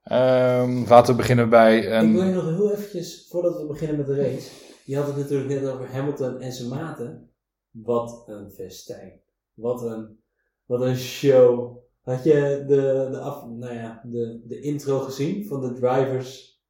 [0.04, 2.28] Ehm, laten we beginnen bij Ik wil een...
[2.28, 4.50] je nog heel eventjes, voordat we beginnen met de race.
[4.86, 7.30] Je had het natuurlijk net over Hamilton en zijn maten.
[7.72, 9.22] Wat een festijn.
[9.54, 10.20] Wat een,
[10.66, 11.78] wat een show.
[12.02, 16.62] Had je de, de, af, nou ja, de, de intro gezien van de drivers?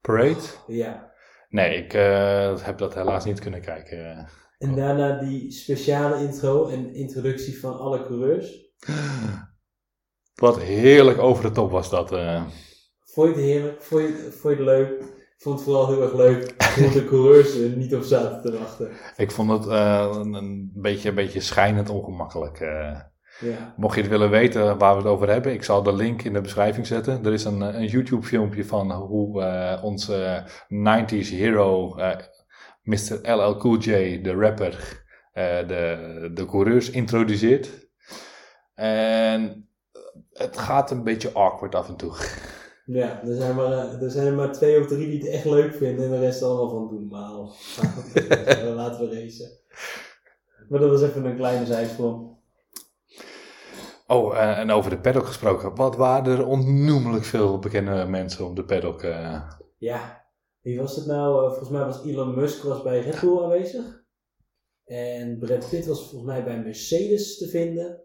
[0.00, 0.40] Parade?
[0.66, 1.11] Ja.
[1.52, 4.26] Nee, ik eh, heb dat helaas niet kunnen kijken.
[4.58, 8.70] En daarna die speciale intro en introductie van alle coureurs.
[10.34, 12.12] Wat heerlijk over de top was dat.
[12.12, 12.44] eh.
[13.04, 13.82] Vond je het heerlijk?
[13.82, 15.00] Vond je het, vond je het leuk?
[15.00, 18.58] Ik vond het vooral heel erg leuk hoe de coureurs er niet op zaten te
[18.58, 18.90] wachten.
[19.16, 22.60] Ik vond het eh, een, beetje, een beetje schijnend ongemakkelijk.
[22.60, 23.00] eh.
[23.42, 23.74] Ja.
[23.76, 26.32] Mocht je het willen weten waar we het over hebben, ik zal de link in
[26.32, 27.24] de beschrijving zetten.
[27.24, 32.16] Er is een, een YouTube filmpje van hoe eh, onze 90s hero, eh,
[32.82, 33.20] Mr.
[33.22, 37.90] LL Cool J, de rapper, eh, de, de coureurs introduceert.
[38.74, 39.68] En
[40.32, 42.14] het gaat een beetje awkward af en toe.
[42.84, 45.74] Ja, er zijn, maar, eh, er zijn maar twee of drie die het echt leuk
[45.74, 47.08] vinden en de rest allemaal van doen.
[47.08, 47.30] Maar
[48.74, 49.50] laten we racen.
[50.68, 52.31] Maar dat was even een kleine zijsprong.
[54.12, 55.74] Oh, eh, en over de paddock gesproken.
[55.74, 59.02] Wat waren er onnoemelijk veel bekende mensen op de paddock?
[59.02, 59.42] eh.
[59.78, 60.24] Ja,
[60.60, 61.36] wie was het nou?
[61.44, 64.00] Eh, volgens mij was Elon Musk was bij Red Bull aanwezig.
[64.84, 68.00] En Brad Pitt was volgens mij bij Mercedes te vinden.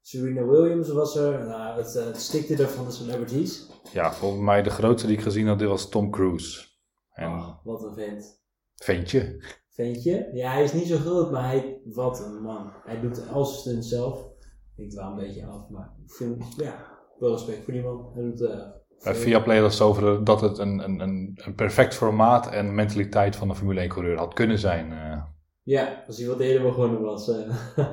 [0.00, 1.46] Serena Williams was er.
[1.46, 3.66] Nou, het, het stikte er van de celebrities.
[3.92, 6.66] Ja, volgens mij de grootste die ik gezien had, dit was Tom Cruise.
[7.12, 8.40] En Oh, wat een vent.
[8.74, 9.42] ventje.
[9.68, 10.30] Ventje?
[10.32, 12.72] Ja, hij is niet zo groot, maar hij, wat een man.
[12.84, 14.36] Hij doet al zijn stunts zelf.
[14.78, 18.10] Ik dwaal een beetje af, maar ik vind, ja, wel respect voor die man.
[18.14, 18.56] Hij doet, eh,
[19.02, 22.74] Bij veel- Viaplay was het over dat het een, een, een, een perfect formaat en
[22.74, 24.92] mentaliteit van een Formule 1 coureur had kunnen zijn.
[24.92, 25.22] eh.
[25.62, 27.28] Ja, als hij wat eerder begonnen was.
[27.28, 27.54] eh.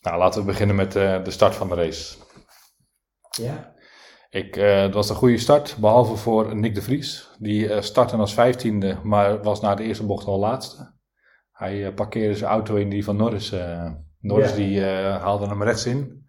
[0.00, 2.18] Nou, laten we beginnen met eh, de start van de race.
[3.30, 3.74] ja,
[4.30, 7.30] Ik, eh, het was een goede start, behalve voor Nick de Vries.
[7.38, 10.92] Die eh, startte als vijftiende, maar was na de eerste bocht al laatste.
[11.52, 13.54] Hij eh, parkeerde zijn auto in die van Norris.
[14.22, 14.56] Norris Ja.
[14.56, 16.26] die eh, haalde hem rechts in.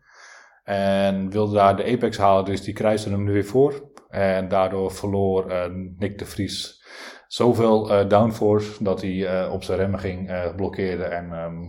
[0.63, 3.91] En wilde daar de apex halen, dus die kruiste hem nu weer voor.
[4.09, 6.81] En daardoor verloor eh, Nick de Vries
[7.27, 11.61] zoveel eh, downforce dat hij op zijn remmen ging, blokkeerde en ehm,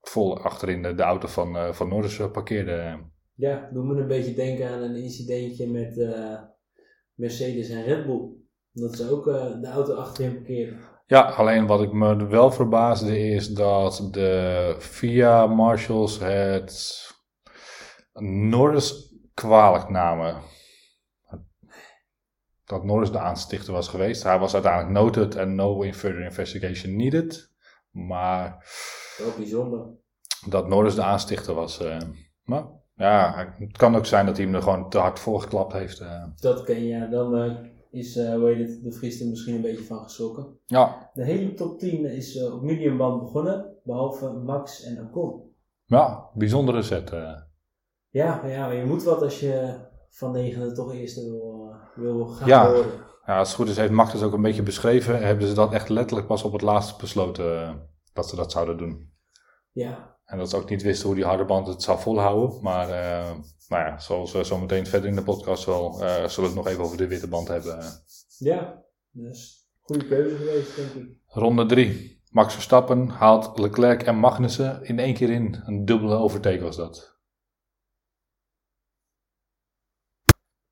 [0.00, 2.98] vol achterin de, de auto van, van Norris parkeerde.
[3.34, 6.14] Ja, doe me een beetje denken aan een incidentje met
[7.14, 8.28] Mercedes en Red Bull.
[8.72, 9.24] Dat ze ook
[9.60, 10.89] de auto achterin parkeren.
[11.10, 17.08] Ja, alleen wat ik me wel verbaasde is dat de VIA Marshals het
[18.22, 20.42] Norris kwalijk namen.
[22.64, 24.22] Dat Norris de aanstichter was geweest.
[24.22, 27.50] Hij was uiteindelijk noted en no further investigation needed.
[27.90, 28.66] Maar
[29.18, 29.86] Wel bijzonder.
[30.48, 31.80] dat Norris de aanstichter was.
[31.80, 31.98] eh,
[32.44, 35.72] maar ja, het kan ook zijn dat hij hem er gewoon te hard voor geklapt
[35.72, 35.98] heeft.
[36.00, 36.24] eh.
[36.36, 36.88] Dat ken je.
[36.96, 37.56] Ja, dan eh,
[37.90, 40.58] is, eh hoe heet het, de Vries er misschien een beetje van geschrokken.
[40.66, 45.42] Ja, De hele top 10 is eh, op mediumband begonnen, behalve Max en Ocon.
[45.84, 47.10] ja bijzondere set.
[47.12, 47.32] eh.
[48.08, 49.74] Ja, ja, maar je moet wat als je
[50.10, 52.72] van negende toch eerste wil, wil gaan Ja.
[52.72, 52.92] worden.
[53.26, 55.22] Ja, als het goed is heeft Max het ook een beetje beschreven.
[55.26, 57.80] Hebben ze dat echt letterlijk pas op het laatste besloten
[58.12, 59.12] dat ze dat zouden doen.
[59.72, 62.62] Ja, En dat ze ook niet wisten hoe die harde band het zou volhouden.
[62.62, 62.88] Maar
[63.70, 66.64] nou ja, zoals we zo meteen verder in de podcast wel, eh, zullen we het
[66.64, 67.78] nog even over de witte band hebben.
[68.38, 68.84] ja.
[69.10, 71.18] Dus goede keuze geweest, denk ik.
[71.26, 72.22] Ronde 3.
[72.30, 75.62] Max Verstappen haalt Leclerc en Magnussen in één keer in.
[75.64, 77.18] Een dubbele overtake was dat.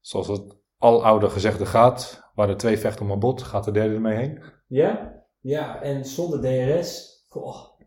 [0.00, 3.94] Zoals het aloude gezegde gaat, waar de twee vechten om een bot, gaat de derde
[3.94, 4.42] ermee heen.
[4.66, 7.77] Ja, ja, en zonder DRS, goh,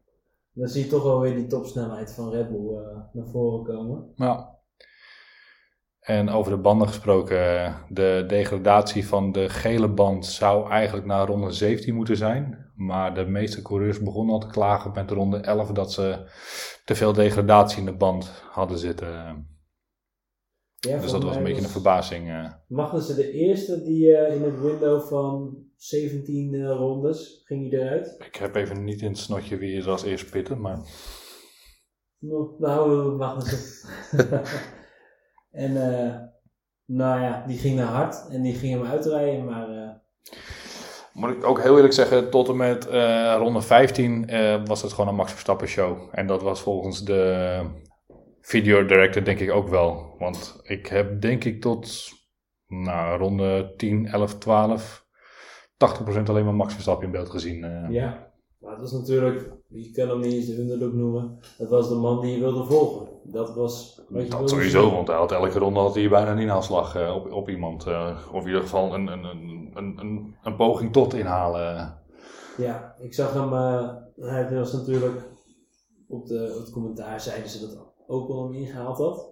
[0.53, 4.11] dan zie je toch wel weer die topsnelheid van Red Bull eh, naar voren komen.
[4.15, 4.59] Ja.
[5.99, 11.51] En over de banden gesproken, de degradatie van de gele band zou eigenlijk naar ronde
[11.51, 12.71] 17 moeten zijn.
[12.75, 16.29] Maar de meeste coureurs begonnen al te klagen met ronde 11 dat ze
[16.85, 19.47] te veel degradatie in de band hadden zitten.
[20.89, 22.29] Ja, dus dat was een beetje een verbazing.
[22.29, 22.51] eh.
[22.67, 28.15] Magnussen de eerste die eh, in het window van 17 eh, rondes ging hij eruit.
[28.27, 30.79] Ik heb even niet in het snotje wie er als eerst pitten, maar
[32.19, 33.89] Nou, nou Magnussen.
[35.51, 35.73] en
[36.85, 40.01] nou ja, die ging naar hard en die ging hem uitrijden, maar
[41.13, 42.85] moet ik ook heel eerlijk zeggen, tot en met
[43.37, 46.09] ronde 15 eh, was het gewoon een Max Verstappen show.
[46.11, 47.61] En dat was volgens de
[48.41, 50.15] video director denk ik ook wel.
[50.19, 52.09] Want ik heb denk ik tot
[52.67, 57.63] nou, ronde 10, 11, 12, 80% alleen maar Max Verstappen in beeld gezien.
[57.63, 57.89] eh.
[57.89, 58.29] ja.
[58.59, 61.95] Maar het was natuurlijk, je kan hem niet eens de underdog noemen, dat was de
[61.95, 63.07] man die je wilde volgen.
[63.23, 64.91] Dat was wat je Dat sowieso, zien.
[64.95, 67.87] want hij had elke ronde had hij bijna een inhaalslag eh, op, op iemand.
[67.87, 71.97] eh, of in ieder geval een, een, een, een, een, poging tot inhalen.
[72.57, 73.51] Ja, ik zag hem,
[74.15, 75.23] hij was natuurlijk,
[76.07, 79.29] op, de, op het commentaar zeiden ze dat Ocon hem ingehaald had.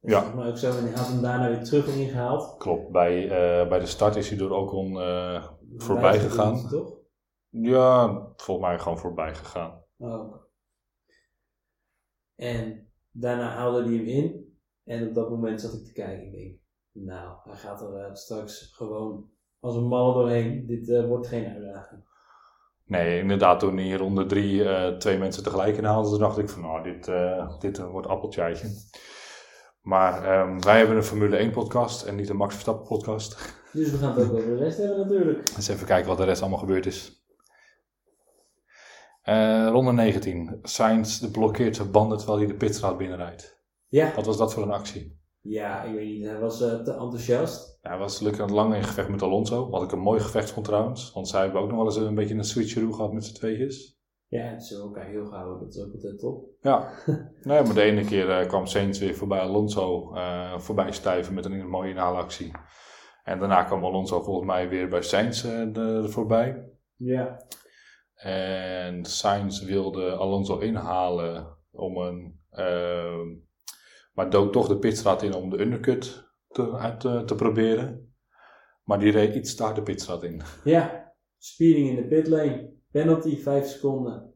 [0.00, 0.34] Ja.
[0.34, 2.56] Maar ook zo, en hij had hem daarna weer terug ingehaald.
[2.58, 6.68] Klopt, bij, eh, bij de start is hij door Ocon eh voorbij gegaan.
[6.68, 6.98] Toch?
[7.48, 9.84] Ja, volgens mij gewoon voorbij gegaan.
[9.96, 10.34] Oh.
[12.34, 14.54] En daarna haalde hij hem in.
[14.84, 16.26] En op dat moment zat ik te kijken.
[16.26, 16.58] Ik denk,
[16.92, 20.66] nou, hij gaat er eh, straks gewoon als een malle doorheen.
[20.66, 22.08] Dit wordt geen uitdaging.
[22.90, 26.62] Nee, inderdaad, toen in ronde drie eh, twee mensen tegelijk inhaalden, toen dacht ik van,
[26.62, 28.68] nou, dit, eh, dit eh, wordt appeltje eitje.
[29.82, 33.54] Maar ehm, wij hebben een Formule 1 podcast en niet een Max Verstappen podcast.
[33.72, 35.54] Dus we gaan het ook over de rest hebben natuurlijk.
[35.54, 37.24] Dus even kijken wat de rest allemaal gebeurd is.
[39.70, 40.58] Ronde 19.
[40.62, 43.62] Sainz blokkeert zijn banden terwijl hij de pitstraat binnenrijdt.
[43.88, 45.19] Ja, Wat was dat voor een actie?
[45.40, 46.24] Ja ik weet niet.
[46.26, 47.78] Hij was eh, te enthousiast.
[47.82, 49.68] Ja, hij was gelukkig lang in gevecht met Alonso.
[49.70, 51.12] Wat ik een mooi gevecht vond trouwens.
[51.12, 53.98] Want zij hebben ook nog wel eens een beetje een switcheroo gehad met z'n tweetjes.
[54.26, 55.58] Ja, ze hebben elkaar heel gehouden.
[55.60, 56.44] Dat is ook altijd top.
[56.60, 56.92] Ja,
[57.42, 61.44] nee, maar de ene keer eh, kwam Sainz weer voorbij Alonso eh, voorbij stijven met
[61.44, 62.50] een mooie inhaalactie.
[63.24, 66.68] En daarna kwam Alonso volgens mij weer bij Sainz de- voorbij.
[66.96, 67.44] Ja.
[68.14, 72.38] En Sainz wilde Alonso inhalen om een.
[74.12, 78.14] Maar dook toch de pitstraat in om de undercut te, uit te, te proberen.
[78.84, 80.42] Maar die reed iets daar de pitstraat in.
[80.64, 82.78] Ja, speeding in de pitlane.
[82.90, 84.34] Penalty 5 seconden.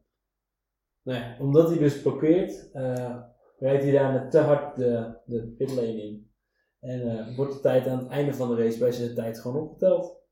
[1.01, 3.21] Ja, omdat hij dus blokkeert, eh
[3.57, 6.33] rijdt hij daar te hard de, de pitlane in.
[6.79, 9.61] En eh, wordt de tijd aan het einde van de race bij zijn tijd gewoon
[9.61, 10.23] opgeteld.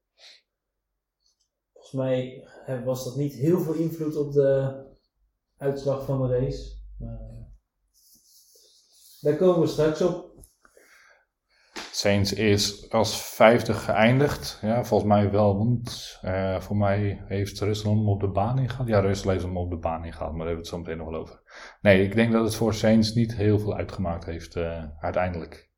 [1.73, 4.81] Volgens mij eh, was dat niet heel veel invloed op de
[5.57, 6.81] uitslag van de race.
[9.23, 10.31] Daar komen we straks op.
[11.91, 14.59] Sainz is als vijfde geëindigd.
[14.61, 18.87] Ja, volgens mij wel, want eh, voor mij heeft Russell hem op de baan ingehaald.
[18.87, 20.97] Ja, Russell heeft hem op de baan ingehaald, maar daar hebben we het zo meteen
[20.97, 21.41] nog wel over.
[21.81, 25.71] Nee, ik denk dat het voor Sainz niet heel veel uitgemaakt heeft uh, uiteindelijk.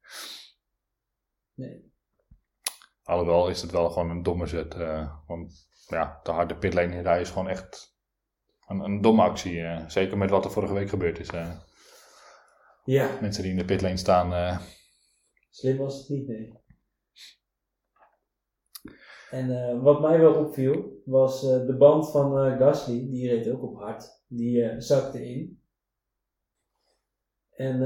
[1.53, 1.93] Nee.
[3.03, 4.75] Alhoewel is het wel gewoon een domme zet.
[4.75, 7.97] Uh, want ja, de harde pitlane rijden is gewoon echt
[8.67, 9.65] een, een domme actie.
[9.87, 11.29] zeker met wat er vorige week gebeurd is.
[12.85, 13.17] Ja.
[13.21, 14.59] Mensen die in de pitlane staan
[15.49, 16.53] Slim was het niet, nee.
[19.29, 23.63] En uh, wat mij wel opviel, was uh, de band van Gasly, die reed ook
[23.63, 24.23] op hard.
[24.27, 25.59] Die zakte in.
[27.49, 27.79] En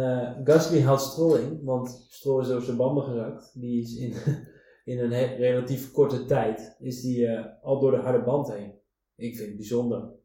[0.44, 3.60] Gasly had Stroll in, want Stroll is over zijn banden gezakt.
[3.60, 4.14] Die is in,
[4.94, 7.30] in een relatief korte tijd, is die
[7.62, 8.80] al door de harde band heen.
[9.16, 10.19] Ik vind het bijzonder.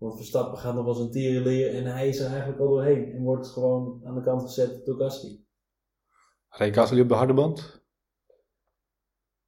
[0.00, 3.12] Want Verstappen gaat nog als een tierenleer en hij is er eigenlijk al doorheen.
[3.12, 5.44] En wordt gewoon aan de kant gezet door Gasly.
[6.48, 7.84] Reed Gasly op de harde band?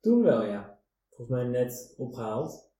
[0.01, 0.81] Toen wel, ja.
[1.09, 2.71] Volgens mij net opgehaald.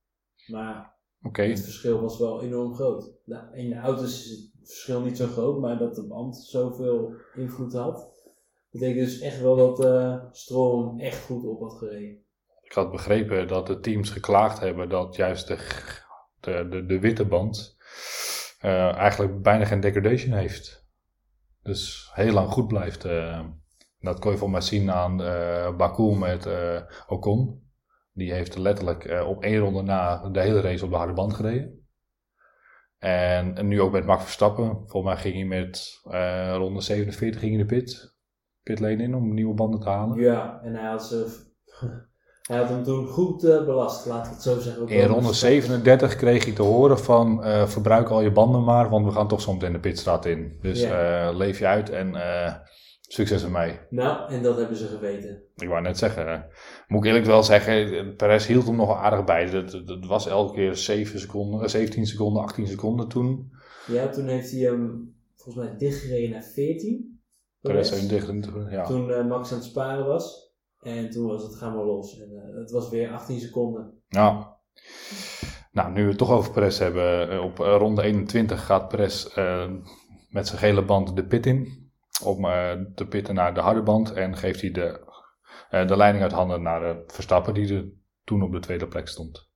[0.47, 1.49] Maar okay.
[1.49, 3.13] het verschil was wel enorm groot.
[3.25, 7.15] Nou, in de auto's is het verschil niet zo groot, maar dat de band zoveel
[7.35, 8.13] invloed had.
[8.71, 12.25] Betekent dus echt wel dat uh, Stroom echt goed op had gereden.
[12.63, 15.57] Ik had begrepen dat de teams geklaagd hebben dat juist de,
[16.43, 17.77] de, de, witte band
[18.65, 20.87] uh, eigenlijk bijna geen degradation heeft.
[21.63, 23.05] Dus heel lang goed blijft.
[23.05, 23.41] Uh,
[23.99, 26.49] dat kon je voor mij zien aan uh, Baku met
[27.07, 27.71] Ocon.
[28.13, 31.87] Die heeft letterlijk op één ronde na de hele race op de harde band gereden.
[32.99, 34.67] En, en nu ook met Max Verstappen.
[34.67, 36.01] Volgens mij ging hij met
[36.57, 38.17] ronde 47 ging hij de pit,
[38.63, 40.21] pitlane in om nieuwe banden te halen.
[40.21, 41.51] Ja, en hij had, ze,
[42.53, 44.89] hij had hem toen goed belast, laten we het zo zeggen.
[44.89, 49.13] In ronde 37 kreeg hij te horen van verbruik al je banden maar, want we
[49.13, 50.59] gaan toch soms in de pitstraat in.
[50.61, 51.31] Dus ja.
[51.31, 52.15] leef je uit en
[53.13, 53.87] Succes mij.
[53.91, 55.43] Nou, en dat hebben ze geweten.
[55.57, 56.47] Ik wou net zeggen,
[56.89, 59.51] moet ik eerlijk wel zeggen, Perez hield hem nog aardig bij.
[59.85, 63.53] Dat, was elke keer 7 seconden, 17 seconden, 18 seconden toen.
[63.87, 67.21] Ja, toen heeft hij hem volgens mij dichtgereden naar 14.
[67.61, 68.31] Perez heeft dicht,
[68.71, 68.85] ja.
[68.85, 70.52] Toen Max aan het sparen was.
[70.83, 72.21] En toen was het gaan we los.
[72.21, 74.03] En uh, het was weer 18 seconden.
[74.09, 74.57] Ja.
[75.73, 77.31] Nou, nu we het toch over Perez hebben.
[77.31, 79.25] Eh, op ronde 21 gaat Perez
[80.29, 81.91] met zijn gele band de pit in
[82.25, 82.43] om
[82.95, 85.01] te pitten naar de harde band en geeft hij de,
[85.71, 87.89] de leiding uit handen naar de Verstappen die er
[88.25, 89.51] toen op de tweede plek stond.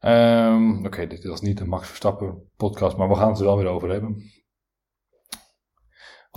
[0.00, 3.56] Um, Oké, dit was niet een Max Verstappen podcast, maar we gaan het er wel
[3.56, 4.22] weer over hebben.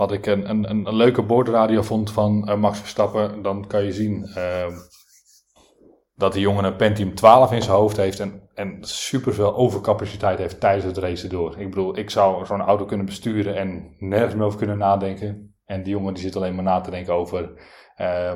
[0.00, 3.92] Wat ik een, een, een leuke boordradio vond van uh, Max Verstappen, dan kan je
[3.92, 4.72] zien ehm,
[6.14, 10.60] dat die jongen een Pentium 12 in zijn hoofd heeft en, en superveel overcapaciteit heeft
[10.60, 11.58] tijdens het racen door.
[11.58, 15.54] Ik bedoel, ik zou zo'n auto kunnen besturen en nergens meer over kunnen nadenken.
[15.64, 17.52] En die jongen die zit alleen maar na te denken over...
[18.00, 18.32] Uh,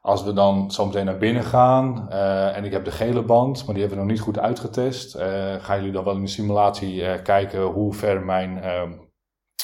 [0.00, 3.64] als we dan zo meteen naar binnen gaan uh, en ik heb de gele band,
[3.64, 5.16] maar die hebben we nog niet goed uitgetest.
[5.16, 5.22] Uh,
[5.58, 8.92] gaan jullie dan wel in de simulatie kijken hoe ver mijn, ehm,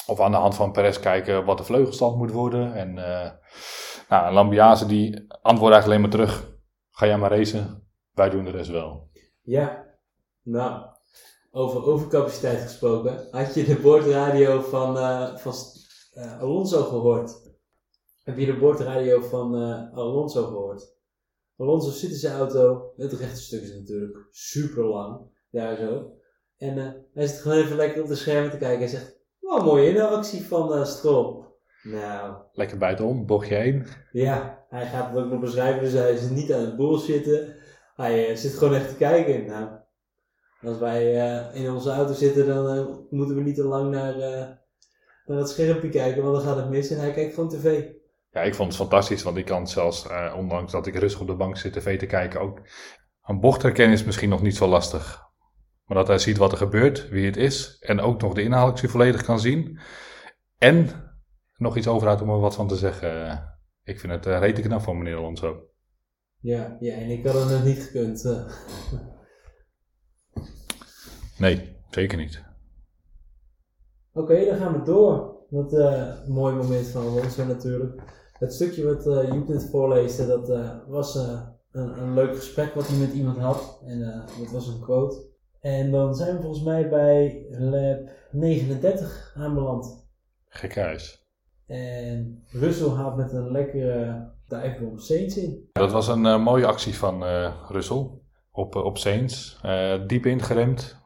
[0.07, 2.73] of aan de hand van Perez kijken wat de vleugelstand moet worden.
[2.73, 2.93] En
[4.09, 6.55] nou, Lambiase die antwoordt eigenlijk alleen maar terug,
[6.97, 9.09] Ga jij maar racen, wij doen de rest wel.
[9.41, 9.97] Ja,
[10.41, 10.85] nou,
[11.51, 13.27] over overcapaciteit gesproken.
[13.31, 15.53] Had je de boordradio van, uh, van
[16.13, 17.57] uh, Alonso gehoord?
[18.23, 19.55] Heb je de boordradio van
[19.93, 20.95] Alonso gehoord?
[21.57, 26.11] Alonso zit in zijn auto, het rechte stuk is natuurlijk super lang, daar zo.
[26.57, 29.14] En hij zit gewoon even lekker op de schermen te kijken en zegt,
[29.59, 31.43] oh, mooie actie van uh, Stroll.
[31.83, 32.35] Nou.
[32.53, 33.87] Lekker buitenom, bochtje heen.
[34.11, 37.55] Ja, hij gaat het ook nog beschrijven, dus hij is niet aan het bullshitten.
[37.95, 39.45] Hij uh, zit gewoon echt te kijken.
[39.45, 39.69] Nou,
[40.61, 44.15] als wij uh, in onze auto zitten, dan moeten we niet te lang naar,
[45.25, 47.83] naar het schermpje kijken, want dan gaat het mis en hij kijkt gewoon tv.
[48.31, 51.35] Ja, ik vond het fantastisch, want ik kan zelfs, ondanks dat ik rustig op de
[51.35, 52.61] bank zit tv te kijken, ook
[53.23, 55.24] een bocht herkennen is misschien nog niet zo lastig.
[55.85, 58.79] Maar dat hij ziet wat er gebeurt, wie het is, en ook nog de inhoud
[58.79, 59.79] volledig kan zien.
[60.57, 60.89] En
[61.57, 63.43] nog iets overhoudt om er wat van te zeggen.
[63.83, 65.69] Ik vind het uh, rete knap van meneer Alonso.
[66.39, 68.25] Ja, ja, en ik had het nog niet gekund.
[68.25, 68.45] Eh.
[71.37, 72.43] nee, zeker niet.
[74.13, 75.33] Oké, dan gaan we door.
[75.49, 78.01] Wat uh, een mooi moment van Alonso natuurlijk.
[78.33, 80.47] Het stukje wat uh, Joep net voorleesde, dat
[80.87, 83.81] was een, een, leuk gesprek wat hij met iemand had.
[83.85, 85.24] En dat was een quote.
[85.65, 90.07] En dan zijn we volgens mij bij lab 39 aanbeland.
[90.47, 91.25] Gekhuis.
[91.67, 95.69] En Russell haalt met een lekkere divebomb Saints in.
[95.71, 98.09] Dat was een uh, mooie actie van uh, Russell
[98.51, 99.61] op, uh, op Saints.
[100.07, 100.97] diep ingeremd.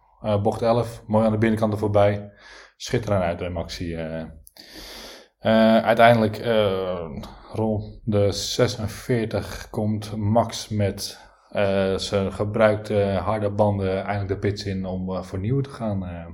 [0.43, 2.31] bocht 11, mooi aan de binnenkant er voorbij.
[2.77, 3.97] Schitterend uit actie.
[5.39, 7.09] Eh, uiteindelijk eh,
[7.53, 11.19] rond de 46 komt Max met
[11.49, 16.03] eh, zijn gebruikte harde banden eindelijk de pits in om eh, voor te gaan.
[16.05, 16.25] eh.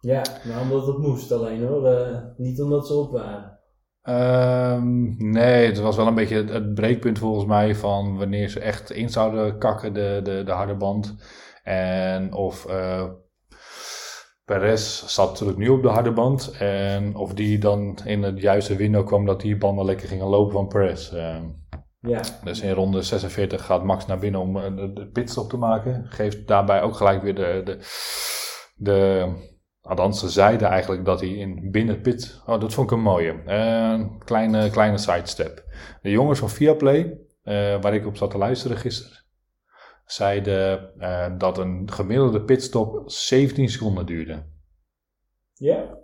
[0.00, 2.22] Ja, maar omdat het moest alleen hoor.
[2.36, 3.58] Niet omdat ze op waren.
[4.02, 8.60] Ehm, nee, het was wel een beetje het, het breekpunt volgens mij van wanneer ze
[8.60, 11.16] echt in zouden kakken, de, de, de harde band.
[11.62, 12.66] En of
[14.44, 16.56] Perez zat natuurlijk nu op de harde band.
[16.58, 20.52] En of die dan in het juiste window kwam dat die banden lekker gingen lopen
[20.52, 21.12] van Perez.
[21.12, 21.44] Ehm,
[22.00, 25.56] Ja, dus in ronde 46 gaat Max naar binnen om eh, de, de pitstop te
[25.56, 26.06] maken.
[26.08, 27.78] Geeft daarbij ook gelijk weer de, de,
[28.76, 29.32] de
[29.80, 33.42] althans ze zeiden eigenlijk dat hij in binnen pit, oh dat vond ik een mooie.
[33.46, 35.64] Eh, kleine, kleine sidestep.
[36.02, 39.24] De jongens van Viaplay, eh waar ik op zat te luisteren gisteren,
[40.04, 40.92] zeiden
[41.38, 44.46] dat een gemiddelde pitstop 17 seconden duurde.
[45.54, 45.96] ja,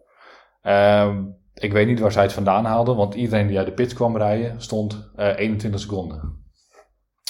[0.65, 1.25] Ehm,
[1.55, 4.17] ik weet niet waar zij het vandaan haalden, want iedereen die uit de pit kwam
[4.17, 6.43] rijden stond eh 21 seconden.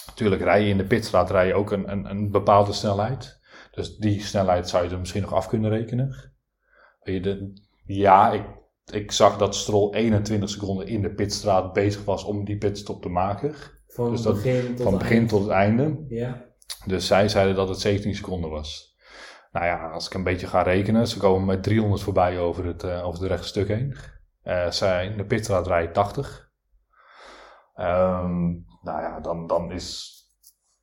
[0.07, 3.41] Natuurlijk rij je in de pitstraat rij je ook een, een, een bepaalde snelheid.
[3.71, 6.33] Dus die snelheid zou je er misschien nog af kunnen rekenen.
[7.03, 7.53] Weet je, de,
[7.85, 8.43] ja, ik,
[8.93, 13.09] ik zag dat Stroll 21 seconden in de pitstraat bezig was om die pitstop te
[13.09, 13.55] maken.
[13.87, 15.29] van Dus dat- begin tot Van begin eind.
[15.29, 16.05] tot het einde.
[16.09, 16.45] Ja,
[16.87, 18.97] Dus zij zeiden dat het 17 seconden was.
[19.53, 22.83] Nou ja, als ik een beetje ga rekenen, ze komen met 300 voorbij over het,
[22.83, 23.97] eh, over het rechte stuk heen.
[24.45, 26.53] Eh, zij in de pitstraat rijden 80.
[27.75, 28.51] Ehm,
[28.83, 30.13] nou ja, dan, dan is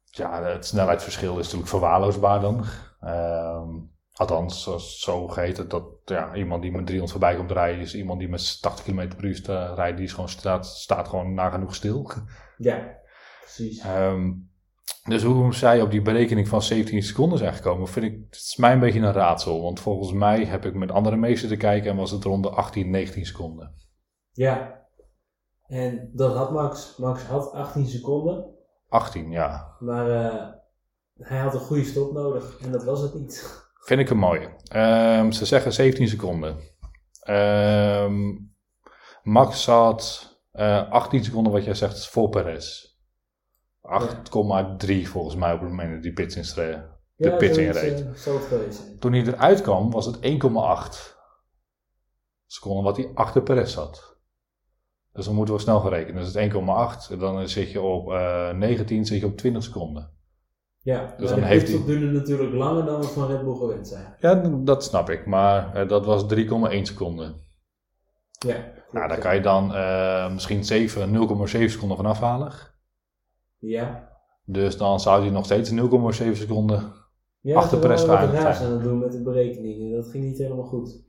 [0.04, 2.66] ja, het snelheidsverschil is natuurlijk verwaarloosbaar dan.
[3.00, 3.70] Ehm,
[4.14, 4.64] althans,
[5.00, 8.62] zo, het dat ja, iemand die met 300 voorbij komt rijden, is iemand die met
[8.62, 12.12] 80 km per uur rijdt, die is gewoon staat, staat gewoon nagenoeg stil.
[12.58, 12.98] ja,
[13.40, 13.80] precies.
[13.80, 14.32] Ehm,
[15.04, 18.56] dus hoe zij op die berekening van 17 seconden zijn gekomen, vind ik, het is
[18.56, 19.62] mij een beetje een raadsel.
[19.62, 22.50] Want volgens mij heb ik met andere meesters te kijken en was het rond de
[22.50, 23.76] 18, 19 seconden.
[24.32, 24.80] Ja.
[25.68, 26.98] En dat had Max.
[26.98, 28.46] Max had 18 seconden,
[28.90, 29.76] 18, ja.
[29.80, 30.48] maar eh,
[31.14, 33.64] hij had een goede stop nodig en dat was het niet.
[33.88, 34.50] Vind ik een mooie.
[34.64, 36.58] Ehm, ze zeggen 17 seconden.
[37.22, 38.38] Ehm,
[39.24, 42.91] Max had eh 18 seconden, wat jij zegt, voor Perez.
[43.82, 46.78] 8,3 volgens mij op het moment dat die pits instreed.
[47.16, 49.00] De ja, pit eh, geweest zijn.
[49.00, 51.20] Toen hij eruit kwam, was het 1,8
[52.48, 54.10] seconden wat hij achter Perez zat.
[55.14, 56.24] Dus dan moeten we snel gaan rekenen.
[56.24, 57.20] Dus het 1,8.
[57.20, 60.12] Dan zit je op eh 19, zit je op 20 seconden.
[60.80, 63.88] Ja, Dus dan de heeft hij- duurde natuurlijk langer dan we van Red Bull gewend
[63.88, 64.16] zijn.
[64.20, 65.26] Ja, dat snap ik.
[65.26, 67.36] Maar eh, dat was 3,1 seconden.
[68.46, 68.56] Ja,
[68.92, 72.52] Nou, daar kan je dan eh, misschien 7, 0,7 seconden van afhalen.
[73.62, 74.10] Ja.
[74.46, 75.78] Dus dan zou hij nog steeds 0,7
[76.32, 76.94] seconden.
[77.40, 78.68] Ja, Achter Perez raars zijn.
[78.68, 79.96] aan het doen met de berekeningen.
[79.96, 81.04] Dat ging niet helemaal goed.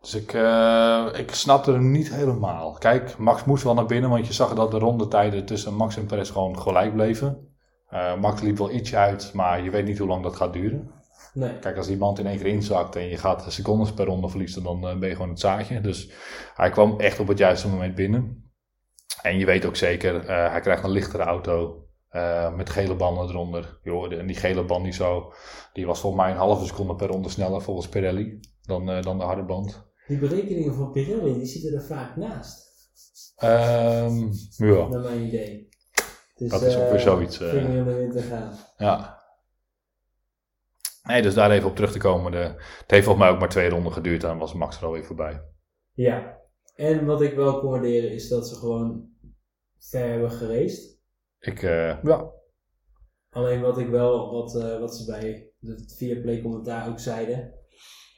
[0.00, 2.72] Dus ik, eh, ik snapte hem niet helemaal.
[2.72, 6.06] Kijk, Max moest wel naar binnen, want je zag dat de rondetijden tussen Max en
[6.06, 7.48] Perez gewoon gelijk bleven.
[7.88, 10.90] Eh, Max liep wel ietsje uit, maar je weet niet hoe lang dat gaat duren.
[11.34, 11.58] Nee.
[11.58, 14.62] Kijk, als die band in één keer inzakt en je gaat secondes per ronde verliezen,
[14.62, 15.80] dan eh, ben je gewoon het zaadje.
[15.80, 16.10] Dus
[16.54, 18.47] hij kwam echt op het juiste moment binnen.
[19.22, 23.28] En je weet ook zeker, eh, hij krijgt een lichtere auto eh, met gele banden
[23.28, 23.78] eronder.
[24.18, 25.32] En die gele band die, zo,
[25.72, 29.18] die was volgens mij een halve seconde per ronde sneller volgens Pirelli dan, eh, dan
[29.18, 29.86] de harde band.
[30.06, 32.66] Die berekeningen van Pirelli, die zitten er vaak naast.
[33.36, 34.18] Ehm,
[34.56, 35.68] ja, Naar mijn idee.
[36.34, 38.52] Dus, Dat is ook weer zoiets, de wind te gaan.
[38.76, 39.16] ja.
[41.02, 42.32] Nee, dus daar even op terug te komen.
[42.32, 45.04] De, het heeft volgens mij ook maar twee ronden geduurd en was Max er alweer
[45.04, 45.42] voorbij.
[45.92, 46.37] Ja.
[46.78, 49.10] En wat ik wel kon waarderen is dat ze gewoon
[49.78, 51.00] ver hebben geraced.
[51.38, 52.30] Ik, eh, ja,
[53.30, 57.54] Alleen wat ik wel, wat, eh, wat ze bij het Viaplay commentaar ook zeiden.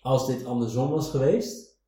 [0.00, 1.80] Als dit andersom was geweest,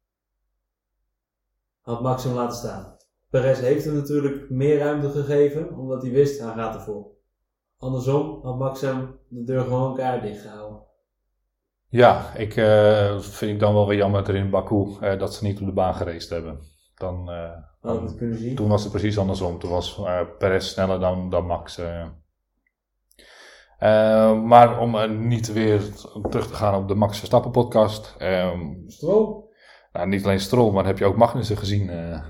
[1.81, 2.97] had Max hem laten staan.
[3.31, 7.11] Perez heeft hem natuurlijk meer ruimte gegeven, omdat hij wist, hij gaat ervoor.
[7.77, 10.83] Andersom had Max hem de deur gewoon elkaar dicht gehouden.
[11.93, 15.35] Ja, ik eh, vind ik dan wel weer jammer dat er in Baku eh, dat
[15.35, 16.59] ze niet op de baan geraced hebben.
[16.95, 18.55] Dan, eh, Hadden we dan- het kunnen zien.
[18.55, 19.59] toen was het precies andersom.
[19.59, 21.79] Toen was eh Perez sneller dan, dan Max.
[21.79, 22.05] eh.
[23.79, 25.81] Eh, maar om eh, niet weer
[26.31, 28.15] terug te gaan op de Max Verstappen podcast.
[28.19, 29.45] ehm, Stroom?
[29.93, 31.91] nou, niet alleen Stroll, maar heb je ook Magnussen gezien.
[31.91, 32.21] eh,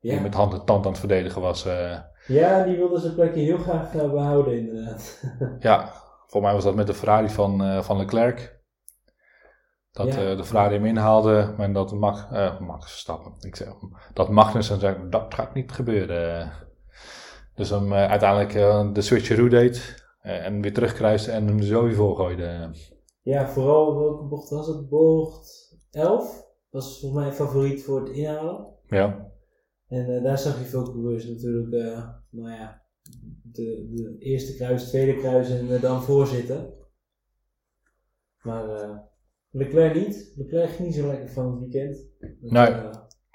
[0.00, 1.66] Die met hand en tand aan het verdedigen was.
[1.66, 1.98] eh.
[2.26, 5.22] ja, die wilde zijn plekje heel graag eh, behouden inderdaad.
[5.60, 8.62] ja, volgens mij was dat met de Ferrari van, eh, van Leclerc.
[9.94, 10.30] Dat Ja.
[10.30, 13.68] eh, de Ferrari hem inhaalde en dat Max, eh, Max Verstappen, ik zeg,
[14.12, 16.52] dat Magnussen zei, dat gaat niet gebeuren.
[17.54, 18.52] Dus hem eh, uiteindelijk
[18.94, 22.70] de switcheroo deed en weer terugkruiste en hem zo weer voor gooide.
[23.22, 24.88] Ja, vooral welke bocht was het?
[24.88, 26.46] Bocht 11?
[26.70, 28.66] Was volgens mij favoriet voor het inhalen.
[28.86, 29.32] Ja.
[29.88, 31.70] En daar zag je veel coureurs natuurlijk,
[32.30, 32.82] nou ja,
[33.42, 36.72] de, de eerste kruis, tweede kruis en dan voorzitten.
[38.42, 38.64] Maar
[39.56, 40.32] Leclerc niet.
[40.36, 42.08] Leclerc ging niet zo lekker van het weekend.
[42.40, 42.66] Dat, Nee.
[42.66, 42.90] eh,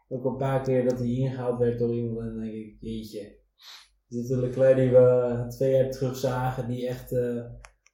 [0.07, 3.37] ook een paar keer dat hij ingehaald werd door iemand en dan denk ik, jeetje.
[4.07, 7.43] Dit is de Leclerc die we twee jaar terug zagen, die echt eh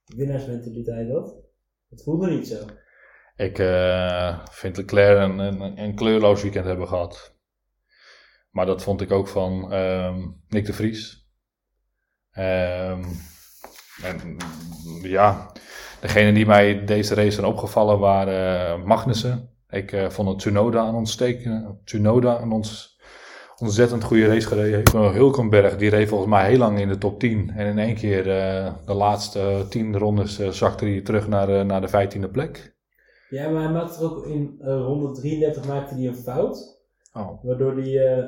[0.06, 1.36] winnaarsmentaliteit had.
[1.90, 2.66] Het voelde niet zo.
[3.36, 7.36] Ik eh, vind Leclerc een, een, een kleurloos weekend hebben gehad.
[8.52, 11.30] Maar dat vond ik ook van ehm, Nick de Vries.
[12.32, 13.04] Ehm,
[14.04, 14.38] en,
[15.02, 15.52] ja,
[16.06, 19.50] degene die mij deze race zijn opgevallen waren eh, Magnussen.
[19.70, 23.00] Ik eh, vond het Tsunoda een ontstekende, Tsunoda een ons,
[23.58, 24.84] ontzettend goede race gereden.
[24.96, 27.50] Uh, Hulkenberg, die reed volgens mij heel lang in de top 10.
[27.56, 31.64] En in één keer eh, de laatste 10 rondes eh, zakte hij terug naar, de-
[31.64, 31.88] naar de
[32.28, 32.76] 15e plek.
[33.30, 36.80] Ja, maar hij maakte er ook in ronde 33 maakte hij een fout.
[37.14, 37.44] Oh.
[37.44, 38.24] Waardoor die eh,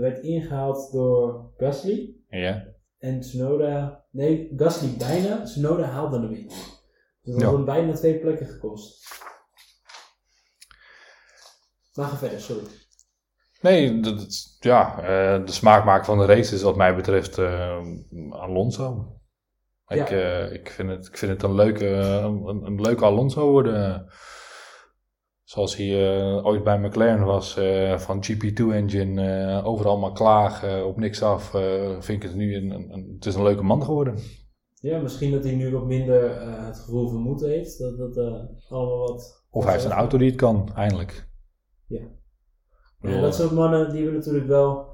[0.00, 2.14] werd ingehaald door Gasly.
[2.28, 2.64] Ja.
[3.04, 4.04] En Tsunoda...
[4.10, 5.42] Nee, Gasly bijna.
[5.42, 6.46] Tsunoda haalde hem in.
[7.22, 7.46] Dus dat Ja.
[7.46, 9.06] had bijna twee plekken gekost.
[11.94, 12.64] Maar ga verder, sorry.
[13.60, 17.78] Nee, dat, dat- ja, eh, de smaakmaker van de race is wat mij betreft eh,
[18.30, 19.18] Alonso.
[19.86, 24.06] Ik, eh, ik, vind het, ik vind het een leuke, een, een leuke Alonso worden.
[25.44, 30.96] Zoals hij eh, ooit bij McLaren was, eh, van GP2-engine, eh, overal maar klagen, op
[30.96, 31.50] niks af.
[31.98, 34.18] vind ik het nu een, een, het is een leuke man geworden.
[34.74, 37.78] Ja, misschien dat hij nu wat minder het gevoel van moed heeft.
[37.78, 38.16] Dat dat
[38.68, 39.44] allemaal wat...
[39.50, 41.28] Of hij heeft een auto die het kan, eindelijk.
[41.86, 42.08] Ja.
[43.00, 44.86] Ja, dat soort mannen die we natuurlijk wel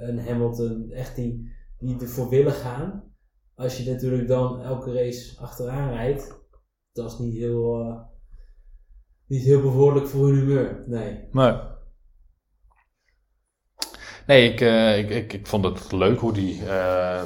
[0.00, 3.14] een Hamilton echt die, die ervoor willen gaan.
[3.54, 6.40] Als je natuurlijk dan elke race achteraan rijdt,
[6.92, 8.08] dat is niet heel,
[9.30, 10.84] niet heel bevorderlijk voor hun humeur.
[10.86, 11.28] Nee.
[11.32, 11.54] Nee.
[14.26, 17.24] Nee, ik, eh, ik, ik, ik vond het leuk hoe hij eh,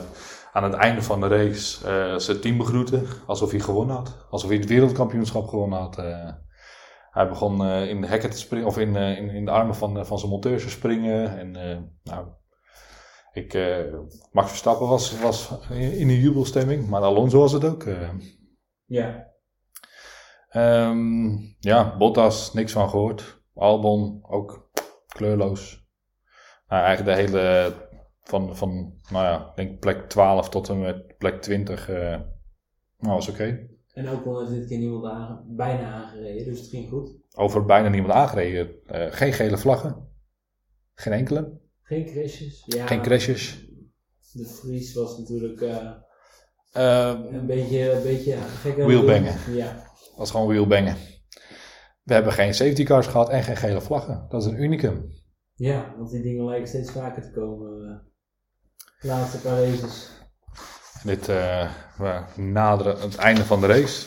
[0.52, 3.02] aan het einde van de race eh, zijn team begroette.
[3.26, 4.26] Alsof hij gewonnen had.
[4.30, 5.96] Alsof hij het wereldkampioenschap gewonnen had.
[7.10, 10.18] hij begon in de hekken te springen, of in, in, in de armen van, van
[10.18, 11.38] zijn monteurs te springen.
[11.38, 11.50] En
[12.02, 12.26] nou,
[13.32, 13.58] ik,
[14.32, 17.84] Max Verstappen was, was in, in een jubelstemming, maar Alonso was het ook.
[18.86, 19.33] Ja.
[20.54, 23.42] Ehm, ja, Bottas, niks van gehoord.
[23.54, 24.70] Albon, ook
[25.06, 25.86] kleurloos.
[26.68, 27.72] Nou, eigenlijk de hele,
[28.22, 32.20] van, van nou ja, ik denk plek 12 tot en met plek 20, eh
[32.98, 33.68] nou, was oké.
[33.92, 37.10] En ook al heeft dit keer niemand bijna aangereden, dus het ging goed.
[37.34, 38.84] Over bijna niemand aangereden.
[38.86, 40.08] Eh, geen gele vlaggen.
[40.94, 41.60] Geen enkele.
[41.82, 42.62] Geen crashes.
[42.66, 43.66] Ja, Geen crashes.
[44.32, 45.90] De Vries was natuurlijk eh,
[46.74, 48.76] Ehm, een beetje, een beetje gek.
[48.76, 49.34] Wheelbangen.
[50.14, 50.18] Ja.
[50.18, 50.96] was gewoon wheelbangen.
[52.02, 54.26] We hebben geen safety cars gehad en geen gele vlaggen.
[54.28, 55.10] Dat is een unicum.
[55.54, 57.88] ja, want die dingen lijken steeds vaker te komen.
[57.88, 58.12] eh,
[59.00, 60.10] de laatste paar races.
[61.04, 64.06] Dit, we naderen het einde van de race.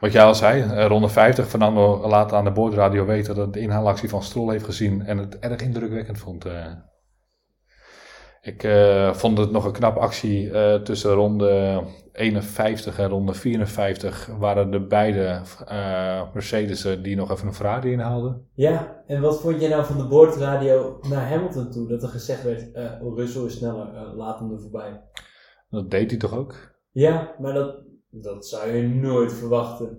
[0.00, 1.48] Wat jij al zei, eh, ronde 50.
[1.48, 5.38] Fernando laat aan de boordradio weten dat de inhaalactie van Stroll heeft gezien en het
[5.38, 6.44] erg indrukwekkend vond.
[8.40, 8.68] Ik
[9.12, 10.50] vond het nog een knappe actie
[10.82, 11.82] tussen ronde
[12.18, 14.26] 51 en ronde 54.
[14.38, 18.46] Waren de beide eh Mercedes'en die nog even een Ferrari inhaalden.
[18.54, 21.88] Ja, en wat vond je nou van de boordradio naar Hamilton toe?
[21.88, 25.00] Dat er gezegd werd, eh Russell is sneller, eh, laat hem er voorbij.
[25.70, 26.76] Dat deed hij toch ook?
[26.90, 27.76] Ja, maar dat,
[28.10, 29.98] dat zou je nooit verwachten.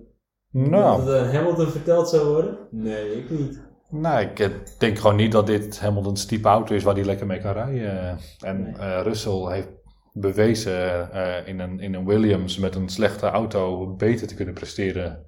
[0.50, 0.96] Nou.
[1.04, 2.58] Dat het aan Hamilton verteld zou worden?
[2.70, 3.68] Nee, ik niet.
[3.90, 7.40] Nou, ik denk gewoon niet dat dit Hamilton's type auto is waar hij lekker mee
[7.40, 8.18] kan rijden.
[8.44, 9.02] En Nee.
[9.02, 9.68] Russell heeft
[10.12, 15.26] bewezen eh, in, een, in een Williams met een slechte auto beter te kunnen presteren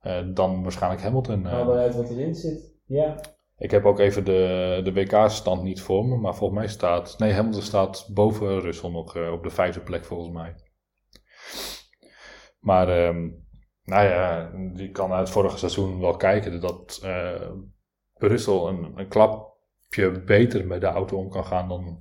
[0.00, 1.46] eh, dan waarschijnlijk Hamilton.
[1.46, 1.52] eh.
[1.52, 2.74] Haal eruit wat erin zit.
[2.86, 3.20] Ja.
[3.58, 7.18] Ik heb ook even de, de WK-stand niet voor me, maar volgens mij staat...
[7.18, 10.54] Nee, Hamilton staat boven Russell nog eh, op de vijfde plek volgens mij.
[12.58, 13.28] Maar, ehm,
[13.84, 17.50] nou ja, je kan uit het vorige seizoen wel kijken dat eh
[18.14, 21.98] Russell een, een klapje beter met de auto om kan gaan dan...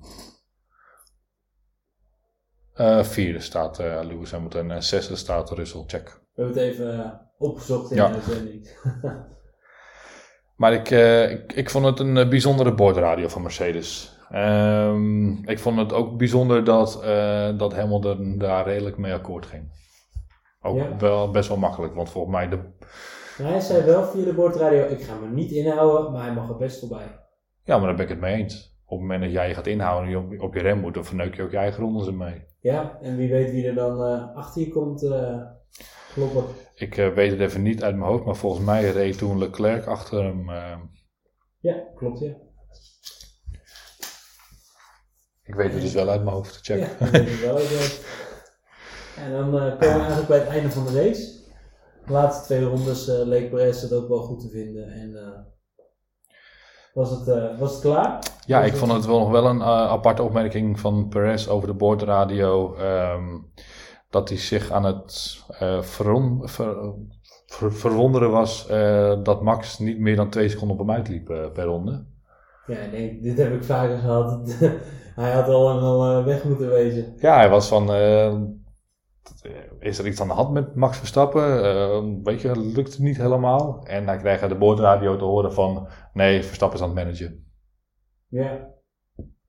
[2.75, 6.21] Eh, vierde staat eh, Lewis Hamilton en zesde staat Russell, check.
[6.33, 8.07] We hebben het even eh, opgezocht in Ja.
[8.07, 8.69] de uitzending.
[10.55, 10.89] Maar ik,
[11.31, 14.17] ik, ik vond het een bijzondere boordradio van Mercedes.
[14.29, 16.99] Ehm, ik vond het ook bijzonder dat,
[17.59, 19.71] dat Hamilton daar redelijk mee akkoord ging.
[20.61, 20.97] Ook Ja.
[20.97, 22.55] wel best wel makkelijk, want volgens mij de,
[23.37, 26.49] Maar hij zei wel via de boordradio, ik ga me niet inhouden, maar hij mag
[26.49, 27.19] er best voorbij.
[27.63, 28.74] Ja, maar daar ben ik het mee eens.
[28.87, 30.93] Op het moment dat jij je gaat inhouden en je op, op je rem moet,
[30.93, 32.45] dan verneuk je ook je eigen rondes ermee.
[32.59, 35.03] Ja, en wie weet wie er dan eh, achter je komt.
[35.03, 35.41] eh,
[36.13, 36.71] Klopt.
[36.75, 39.85] Ik eh, weet het even niet uit mijn hoofd, maar volgens mij reed toen Leclerc
[39.85, 40.49] achter hem.
[41.59, 42.31] Ja, klopt ja.
[45.43, 46.59] ik weet het dus wel uit mijn hoofd.
[46.61, 46.79] Check.
[46.79, 47.57] Ja, dat weet ik wel.
[47.59, 48.05] even.
[49.23, 51.43] En dan komen we eigenlijk bij het einde van de race.
[52.05, 54.91] De laatste twee rondes leek Perez het ook wel goed te vinden.
[54.91, 55.11] En
[56.95, 58.19] was, het, eh, was het klaar?
[58.45, 61.73] Ja, ik vond het wel nog wel een eh, aparte opmerking van Perez over de
[61.73, 62.75] boordradio.
[62.75, 63.23] ehm,
[64.09, 66.93] dat hij zich aan het eh, veron- ver-
[67.45, 68.67] ver- verwonderen was
[69.23, 72.05] dat Max niet meer dan twee seconden op hem uitliep per ronde.
[72.67, 74.57] Ja, denk, dit heb ik vaker gehad.
[75.15, 77.13] Hij had al lang al weg moeten wezen.
[77.17, 77.89] Ja, hij was van.
[79.41, 81.63] Eh, is er iets aan de hand met Max Verstappen?
[81.63, 83.83] Eh, weet je, lukt het niet helemaal?
[83.83, 85.87] En hij kreeg de boordradio te horen van.
[86.13, 87.45] Nee, Verstappen is aan het managen.
[88.27, 88.73] Ja.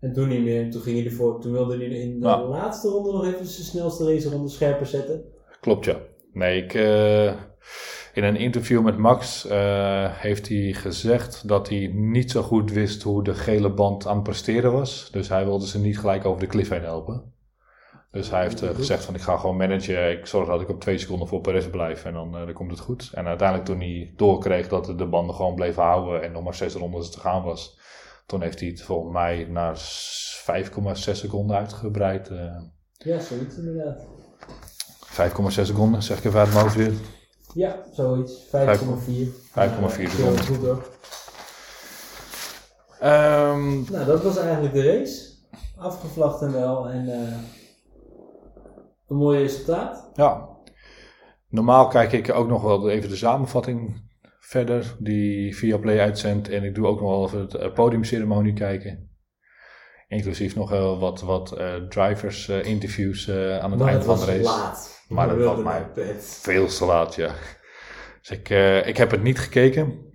[0.01, 0.71] En toen niet meer.
[0.71, 1.41] Toen ging hij ervoor.
[1.41, 5.25] Toen wilde hij in de laatste ronde nog even zijn snelste race ronde scherper zetten.
[5.61, 5.99] Klopt, ja.
[6.33, 7.27] Nee, ik, eh,
[8.15, 13.03] in een interview met Max eh, heeft hij gezegd dat hij niet zo goed wist
[13.03, 15.09] hoe de gele band aan het presteren was.
[15.13, 17.35] Dus hij wilde ze niet gelijk over de cliff heen helpen.
[18.17, 20.11] Dus hij heeft eh, gezegd van ik ga gewoon managen.
[20.11, 22.71] Ik zorg dat ik op twee seconden voor Perez blijf en dan, eh, dan komt
[22.71, 23.11] het goed.
[23.15, 26.75] En uiteindelijk toen hij doorkreeg dat de banden gewoon bleven houden en nog maar zes
[26.75, 27.79] rondes te gaan was.
[28.27, 32.29] Toen heeft hij het volgens mij naar s- 5,6 seconden uitgebreid.
[32.29, 32.57] eh.
[32.93, 34.05] Ja, zoiets inderdaad.
[35.05, 36.93] 5,6 seconden, zeg ik even uit mijn hoofd weer.
[37.55, 38.33] Ja, zoiets.
[38.51, 39.29] 5,4.
[39.53, 40.45] 5,4 Ja, seconden.
[40.45, 40.89] Goed hoor.
[43.01, 45.35] Ehm, Nou, dat was eigenlijk de race.
[45.79, 46.89] Afgevlacht en wel.
[46.89, 47.09] En
[49.09, 50.11] een mooi resultaat.
[50.15, 50.55] ja.
[51.49, 54.05] Normaal kijk ik ook nog wel even de samenvatting
[54.47, 56.49] verder, die via Play uitzendt.
[56.49, 59.11] En ik doe ook nog wel even het eh, podiumceremonie kijken.
[60.09, 64.19] Inclusief nog wel wat, wat eh, drivers eh, interviews aan het maar eind het van
[64.19, 64.43] de race.
[64.43, 65.05] laat.
[65.09, 65.87] Maar dat was mij.
[66.21, 67.35] Veel te laat, ja.
[68.21, 68.49] Dus ik,
[68.87, 70.15] ik heb het niet gekeken.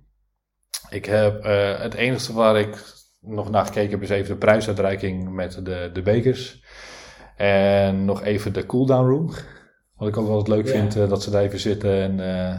[0.88, 1.42] Ik heb,
[1.78, 2.84] het enige waar ik
[3.20, 6.64] nog naar gekeken heb is even de prijsuitreiking met de, de bekers.
[7.42, 9.30] En nog even de cooldown room.
[9.96, 10.72] Wat ik ook wel eens leuk Ja.
[10.72, 12.00] vind, eh, dat ze daar even zitten.
[12.00, 12.58] En, eh,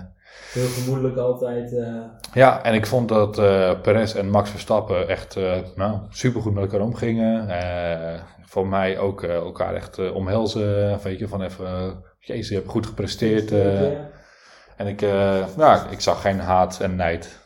[0.52, 1.74] Heel gemoedelijk altijd.
[1.74, 2.02] eh,
[2.34, 3.36] ja, en ik vond dat
[3.82, 5.36] Perez en Max Verstappen echt
[5.76, 7.50] nou, supergoed met elkaar omgingen.
[8.42, 11.00] Voor mij ook elkaar echt omhelzen.
[11.04, 13.52] Weet je, van even, jezus, je hebt goed gepresteerd.
[14.78, 15.02] En ik,
[15.58, 17.40] ja, ik zag geen haat en nijd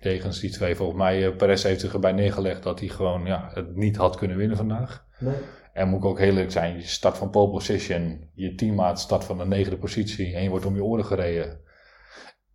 [0.00, 0.76] tegen die twee.
[0.76, 4.36] Volgens mij, Perez heeft zich erbij neergelegd dat hij gewoon ja, het niet had kunnen
[4.36, 5.04] winnen vandaag.
[5.18, 5.34] Nee.
[5.72, 9.24] En moet ik ook heel eerlijk zijn, je start van pole position, je teammaat start
[9.24, 11.60] van de negende positie en je wordt om je oren gereden.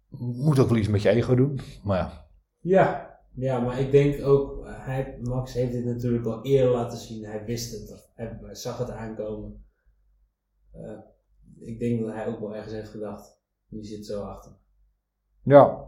[0.10, 2.26] Moet ook wel iets met je ego doen, maar ja.
[2.60, 7.26] Ja, ja, maar ik denk ook, hij, Max heeft dit natuurlijk al eerder laten zien.
[7.26, 9.66] Hij wist het, hij zag het aankomen.
[10.72, 11.00] Eh,
[11.60, 14.52] ik denk dat hij ook wel ergens heeft gedacht, die zit zo achter.
[15.44, 15.88] Ja,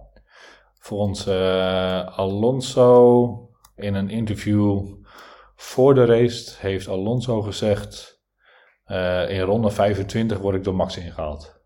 [0.74, 4.98] voor ons eh, Alonso in een interview
[5.62, 8.22] voor de race heeft Alonso gezegd,
[8.84, 11.58] eh, in ronde 25 word ik door Max ingehaald.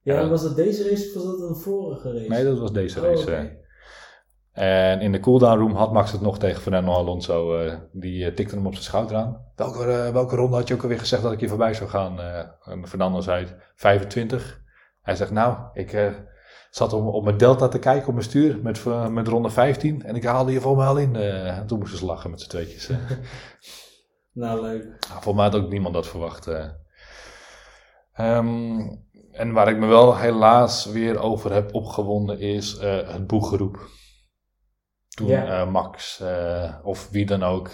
[0.00, 0.28] Ja, Ja.
[0.28, 2.28] was dat deze race of was dat een vorige race?
[2.28, 3.34] Nee, dat was deze Oh, race.
[3.34, 4.90] eh.
[4.90, 7.58] En in de cooldown room had Max het nog tegen Fernando Alonso.
[7.58, 9.52] eh, die eh, tikte hem op zijn schouder aan.
[9.56, 12.20] Welke, eh, welke ronde had je ook alweer gezegd dat ik hier voorbij zou gaan?
[12.20, 14.62] eh en Fernando zei 25.
[15.02, 16.12] Hij zegt nou, ik eh,
[16.74, 20.02] zat op, op mijn delta te kijken op mijn stuur met, eh, met ronde 15.
[20.02, 21.16] En ik haalde je voor mij al in.
[21.16, 21.58] eh.
[21.58, 22.90] en toen moesten ze lachen met z'n tweetjes.
[24.32, 24.82] Nou, leuk.
[25.08, 26.46] Nou, voor mij had ook niemand dat verwacht.
[26.46, 26.68] eh.
[28.12, 28.80] Ehm,
[29.32, 33.88] en waar ik me wel helaas weer over heb opgewonden is het boeggeroep.
[35.08, 36.22] Toen Max
[36.82, 37.70] of wie dan ook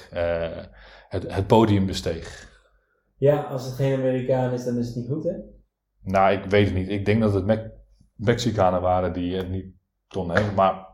[1.08, 2.48] het, het podium besteeg.
[3.16, 5.32] Ja, als het geen Amerikaan is, dan is het niet goed, hè?
[6.02, 6.88] Nou, ik weet het niet.
[6.88, 7.72] Ik denk dat het Me-
[8.20, 9.66] Mexicanen waren die het niet
[10.08, 10.54] konden.
[10.54, 10.86] Maar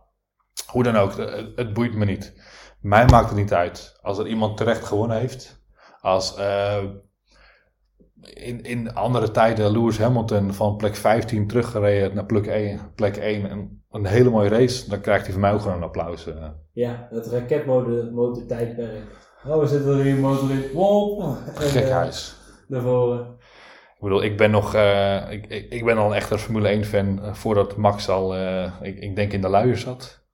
[0.67, 2.35] hoe dan ook, het, het boeit me niet.
[2.81, 3.99] Mij maakt het niet uit.
[4.03, 5.65] Als er iemand terecht gewonnen heeft.
[6.01, 6.85] Als eh,
[8.23, 13.51] in, in andere tijden Lewis Hamilton van plek 15 teruggereden naar plek 1, plek 1
[13.51, 14.89] een, een hele mooie race.
[14.89, 16.27] Dan krijgt hij van mij ook gewoon een applaus.
[16.27, 16.49] eh.
[16.73, 19.25] Ja, het raketmotor tijdperk.
[19.47, 20.73] Oh, we zitten er hier een motor in.
[20.73, 21.21] Wop!
[21.21, 22.37] En, Gek eh, huis.
[22.69, 23.36] Naar voren.
[23.97, 26.85] Ik bedoel, ik ben nog, eh, ik, ik, ik ben al een echte Formule 1
[26.85, 30.25] fan eh, voordat Max al, eh, ik, ik denk in de luier zat.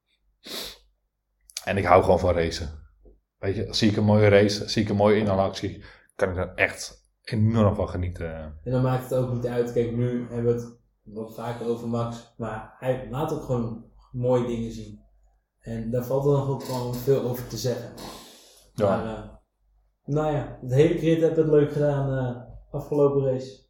[1.65, 2.69] En ik hou gewoon van racen.
[3.39, 5.85] Weet je, zie ik een mooie race, zie ik een mooie inhaalactie,
[6.15, 8.35] kan ik daar echt enorm van genieten.
[8.65, 9.73] En dan maakt het ook niet uit.
[9.73, 12.35] Kijk, nu hebben we het wat vaker over Max.
[12.37, 15.01] Maar hij laat ook gewoon mooie dingen zien.
[15.61, 17.93] En daar valt er nog ook gewoon veel over te zeggen.
[18.75, 18.87] Ja.
[18.87, 19.41] Maar,
[20.05, 22.51] nou ja, het hele crit heb het leuk gedaan.
[22.73, 23.61] Afgelopen race.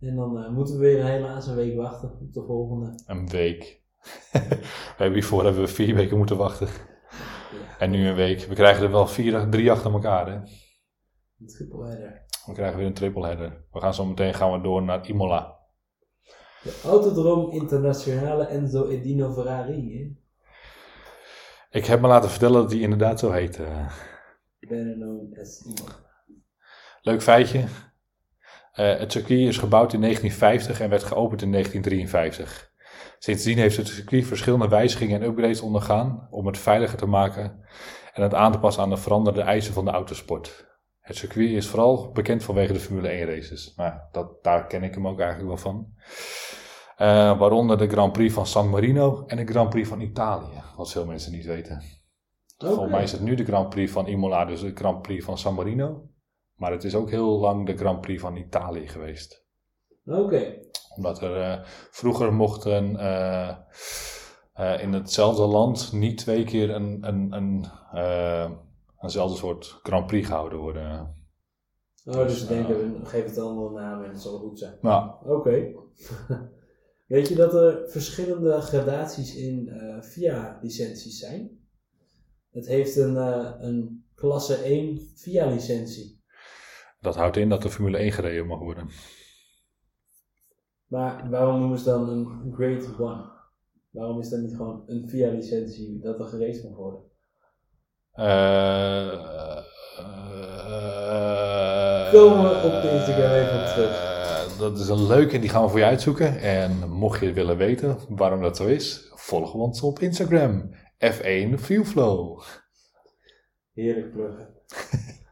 [0.00, 3.02] En dan eh, moeten we weer helaas een week wachten op de volgende.
[3.06, 3.82] Een week.
[4.32, 6.66] we hebben hiervoor hebben we vier weken moeten wachten.
[6.66, 8.40] Ja, En nu een week.
[8.40, 10.26] We krijgen er wel vier, drie achter elkaar.
[10.26, 10.34] Hè?
[11.40, 12.22] een triple header.
[12.46, 13.64] We krijgen weer een triple header.
[13.72, 15.56] We gaan zo meteen gaan we door naar Imola.
[16.62, 19.98] De Autodroom Internationale Enzo Edino Ferrari.
[19.98, 20.22] Hè?
[21.78, 23.56] Ik heb me laten vertellen dat die inderdaad zo heet.
[23.60, 23.88] eh.
[24.60, 25.88] Better known as Imo.
[27.04, 27.64] Leuk feitje.
[28.72, 32.70] Eh, het circuit is gebouwd in 1950 en werd geopend in 1953.
[33.18, 37.64] Sindsdien heeft het circuit verschillende wijzigingen en upgrades ondergaan om het veiliger te maken
[38.12, 40.66] en het aan te passen aan de veranderde eisen van de autosport.
[41.00, 43.72] Het circuit is vooral bekend vanwege de Formule 1 races.
[43.76, 45.86] Nou, dat, daar ken ik hem ook eigenlijk wel van.
[46.96, 50.92] Eh, waaronder de Grand Prix van San Marino en de Grand Prix van Italië, wat
[50.92, 51.82] veel mensen niet weten.
[52.58, 55.38] Volgens mij is het nu de Grand Prix van Imola, dus de Grand Prix van
[55.38, 56.12] San Marino.
[56.54, 59.44] Maar het is ook heel lang de Grand Prix van Italië geweest.
[60.06, 60.58] Oké.
[60.96, 63.56] Omdat er eh, vroeger mochten eh,
[64.52, 67.66] eh, in hetzelfde land niet twee keer een, een, een,
[69.00, 71.14] eenzelfde soort Grand Prix gehouden worden.
[72.04, 74.58] Oh, dus Dus, we denken, we geven het een andere naam en het zal goed
[74.58, 74.78] zijn.
[74.80, 75.72] Nou, Oké.
[77.06, 81.58] Weet je dat er verschillende gradaties in VIA-licenties zijn?
[82.50, 83.16] Het heeft een,
[83.66, 86.23] een klasse 1 VIA-licentie.
[87.04, 88.88] Dat houdt in dat de Formule 1 gereden mag worden.
[90.86, 93.32] Maar waarom noemen ze dan een Grade 1?
[93.90, 97.00] Waarom is dat niet gewoon een VIA-licentie dat er geraced mag worden?
[98.12, 99.12] Eh,
[99.98, 103.90] eh, Komen we op de Instagram even op terug.
[103.90, 106.40] eh, dat is een leuke, die gaan we voor je uitzoeken.
[106.40, 110.70] En mocht je willen weten waarom dat zo is, volg ons op Instagram.
[110.98, 112.40] F1 Viewflow.
[113.74, 114.48] Heerlijk pluggen.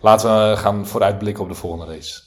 [0.00, 2.22] Laten we gaan vooruitblikken op de volgende race.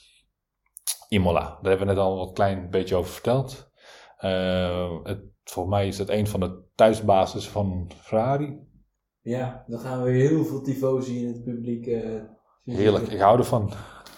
[1.10, 3.72] Imola, daar hebben we net al wat klein beetje over verteld.
[4.18, 8.68] Eh, het, volgens mij is het een van de thuisbasis van Ferrari.
[9.22, 11.88] Ja, dan gaan we heel veel tifosi in het publiek.
[11.88, 12.02] eh,
[12.64, 13.72] zien Heerlijk, ik hou ervan.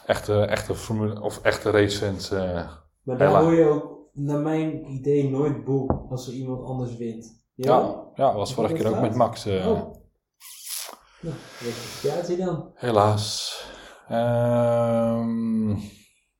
[0.05, 2.31] Echte, echte, formule, of echte racefans.
[2.31, 2.71] eh
[3.03, 7.43] Maar daar hoor je ook, naar mijn idee, nooit boe als er iemand anders wint.
[7.55, 9.45] ja, ja, was vorige keer ook met Max.
[9.45, 9.99] eh, Oh.
[11.21, 12.71] Nou, rectificatie dan.
[12.75, 13.55] Helaas.
[14.07, 15.67] Ehm,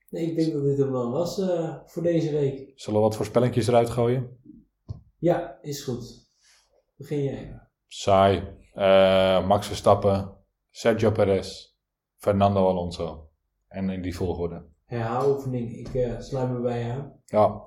[0.09, 2.71] Nee, ik denk dat dit hem dan was eh, voor deze week.
[2.75, 4.37] zullen we wat voorspellingjes eruit gooien?
[5.17, 6.29] Ja, is goed.
[6.97, 7.59] Begin jij.
[7.87, 8.43] Saai.
[8.73, 10.37] Eh, Max Verstappen,
[10.69, 11.75] Sergio Perez,
[12.17, 13.29] Fernando Alonso.
[13.67, 14.65] En in die volgorde.
[14.85, 17.13] Herhaaloefening, ik eh, sluit me bij je aan.
[17.25, 17.63] Ja,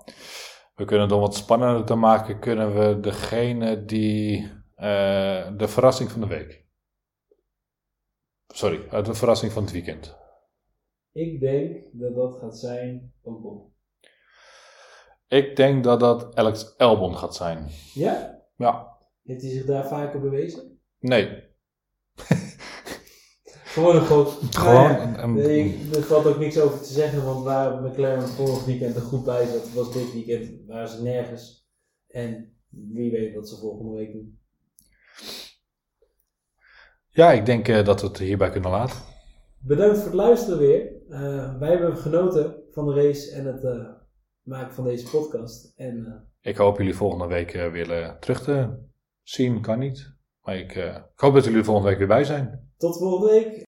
[0.75, 4.53] we kunnen het om wat spannender te maken, kunnen we degene die
[5.57, 6.64] de verrassing van de week.
[8.47, 10.17] Sorry, eh, de verrassing van het weekend.
[11.13, 13.73] Ik denk dat dat gaat zijn Ocon.
[15.29, 17.69] Ik denk dat dat Alex Albon gaat zijn.
[17.95, 18.43] Ja?
[18.57, 20.81] Ja, Heeft hij zich daar vaker bewezen?
[20.99, 21.43] nee.
[23.75, 24.29] Gewoon een groot...
[24.51, 28.65] Gewoon Nou ja, een, er valt ook niks over te zeggen, want waar McLaren vorig
[28.65, 31.69] weekend er goed bij zat, was dit weekend waren ze nergens.
[32.07, 34.39] En wie weet wat ze volgende week doen.
[37.15, 38.97] Ja, ik denk eh, dat we het hierbij kunnen laten.
[39.59, 40.93] Bedankt voor het luisteren weer.
[41.11, 43.87] Eh, wij hebben genoten van de race en het eh,
[44.43, 45.73] maken van deze podcast.
[45.77, 48.69] En Ik hoop jullie volgende week weer terug te
[49.23, 49.61] zien.
[49.61, 50.13] Kan niet.
[50.43, 52.73] Maar ik, ik hoop dat jullie volgende week weer bij zijn.
[52.77, 53.65] tot volgende week.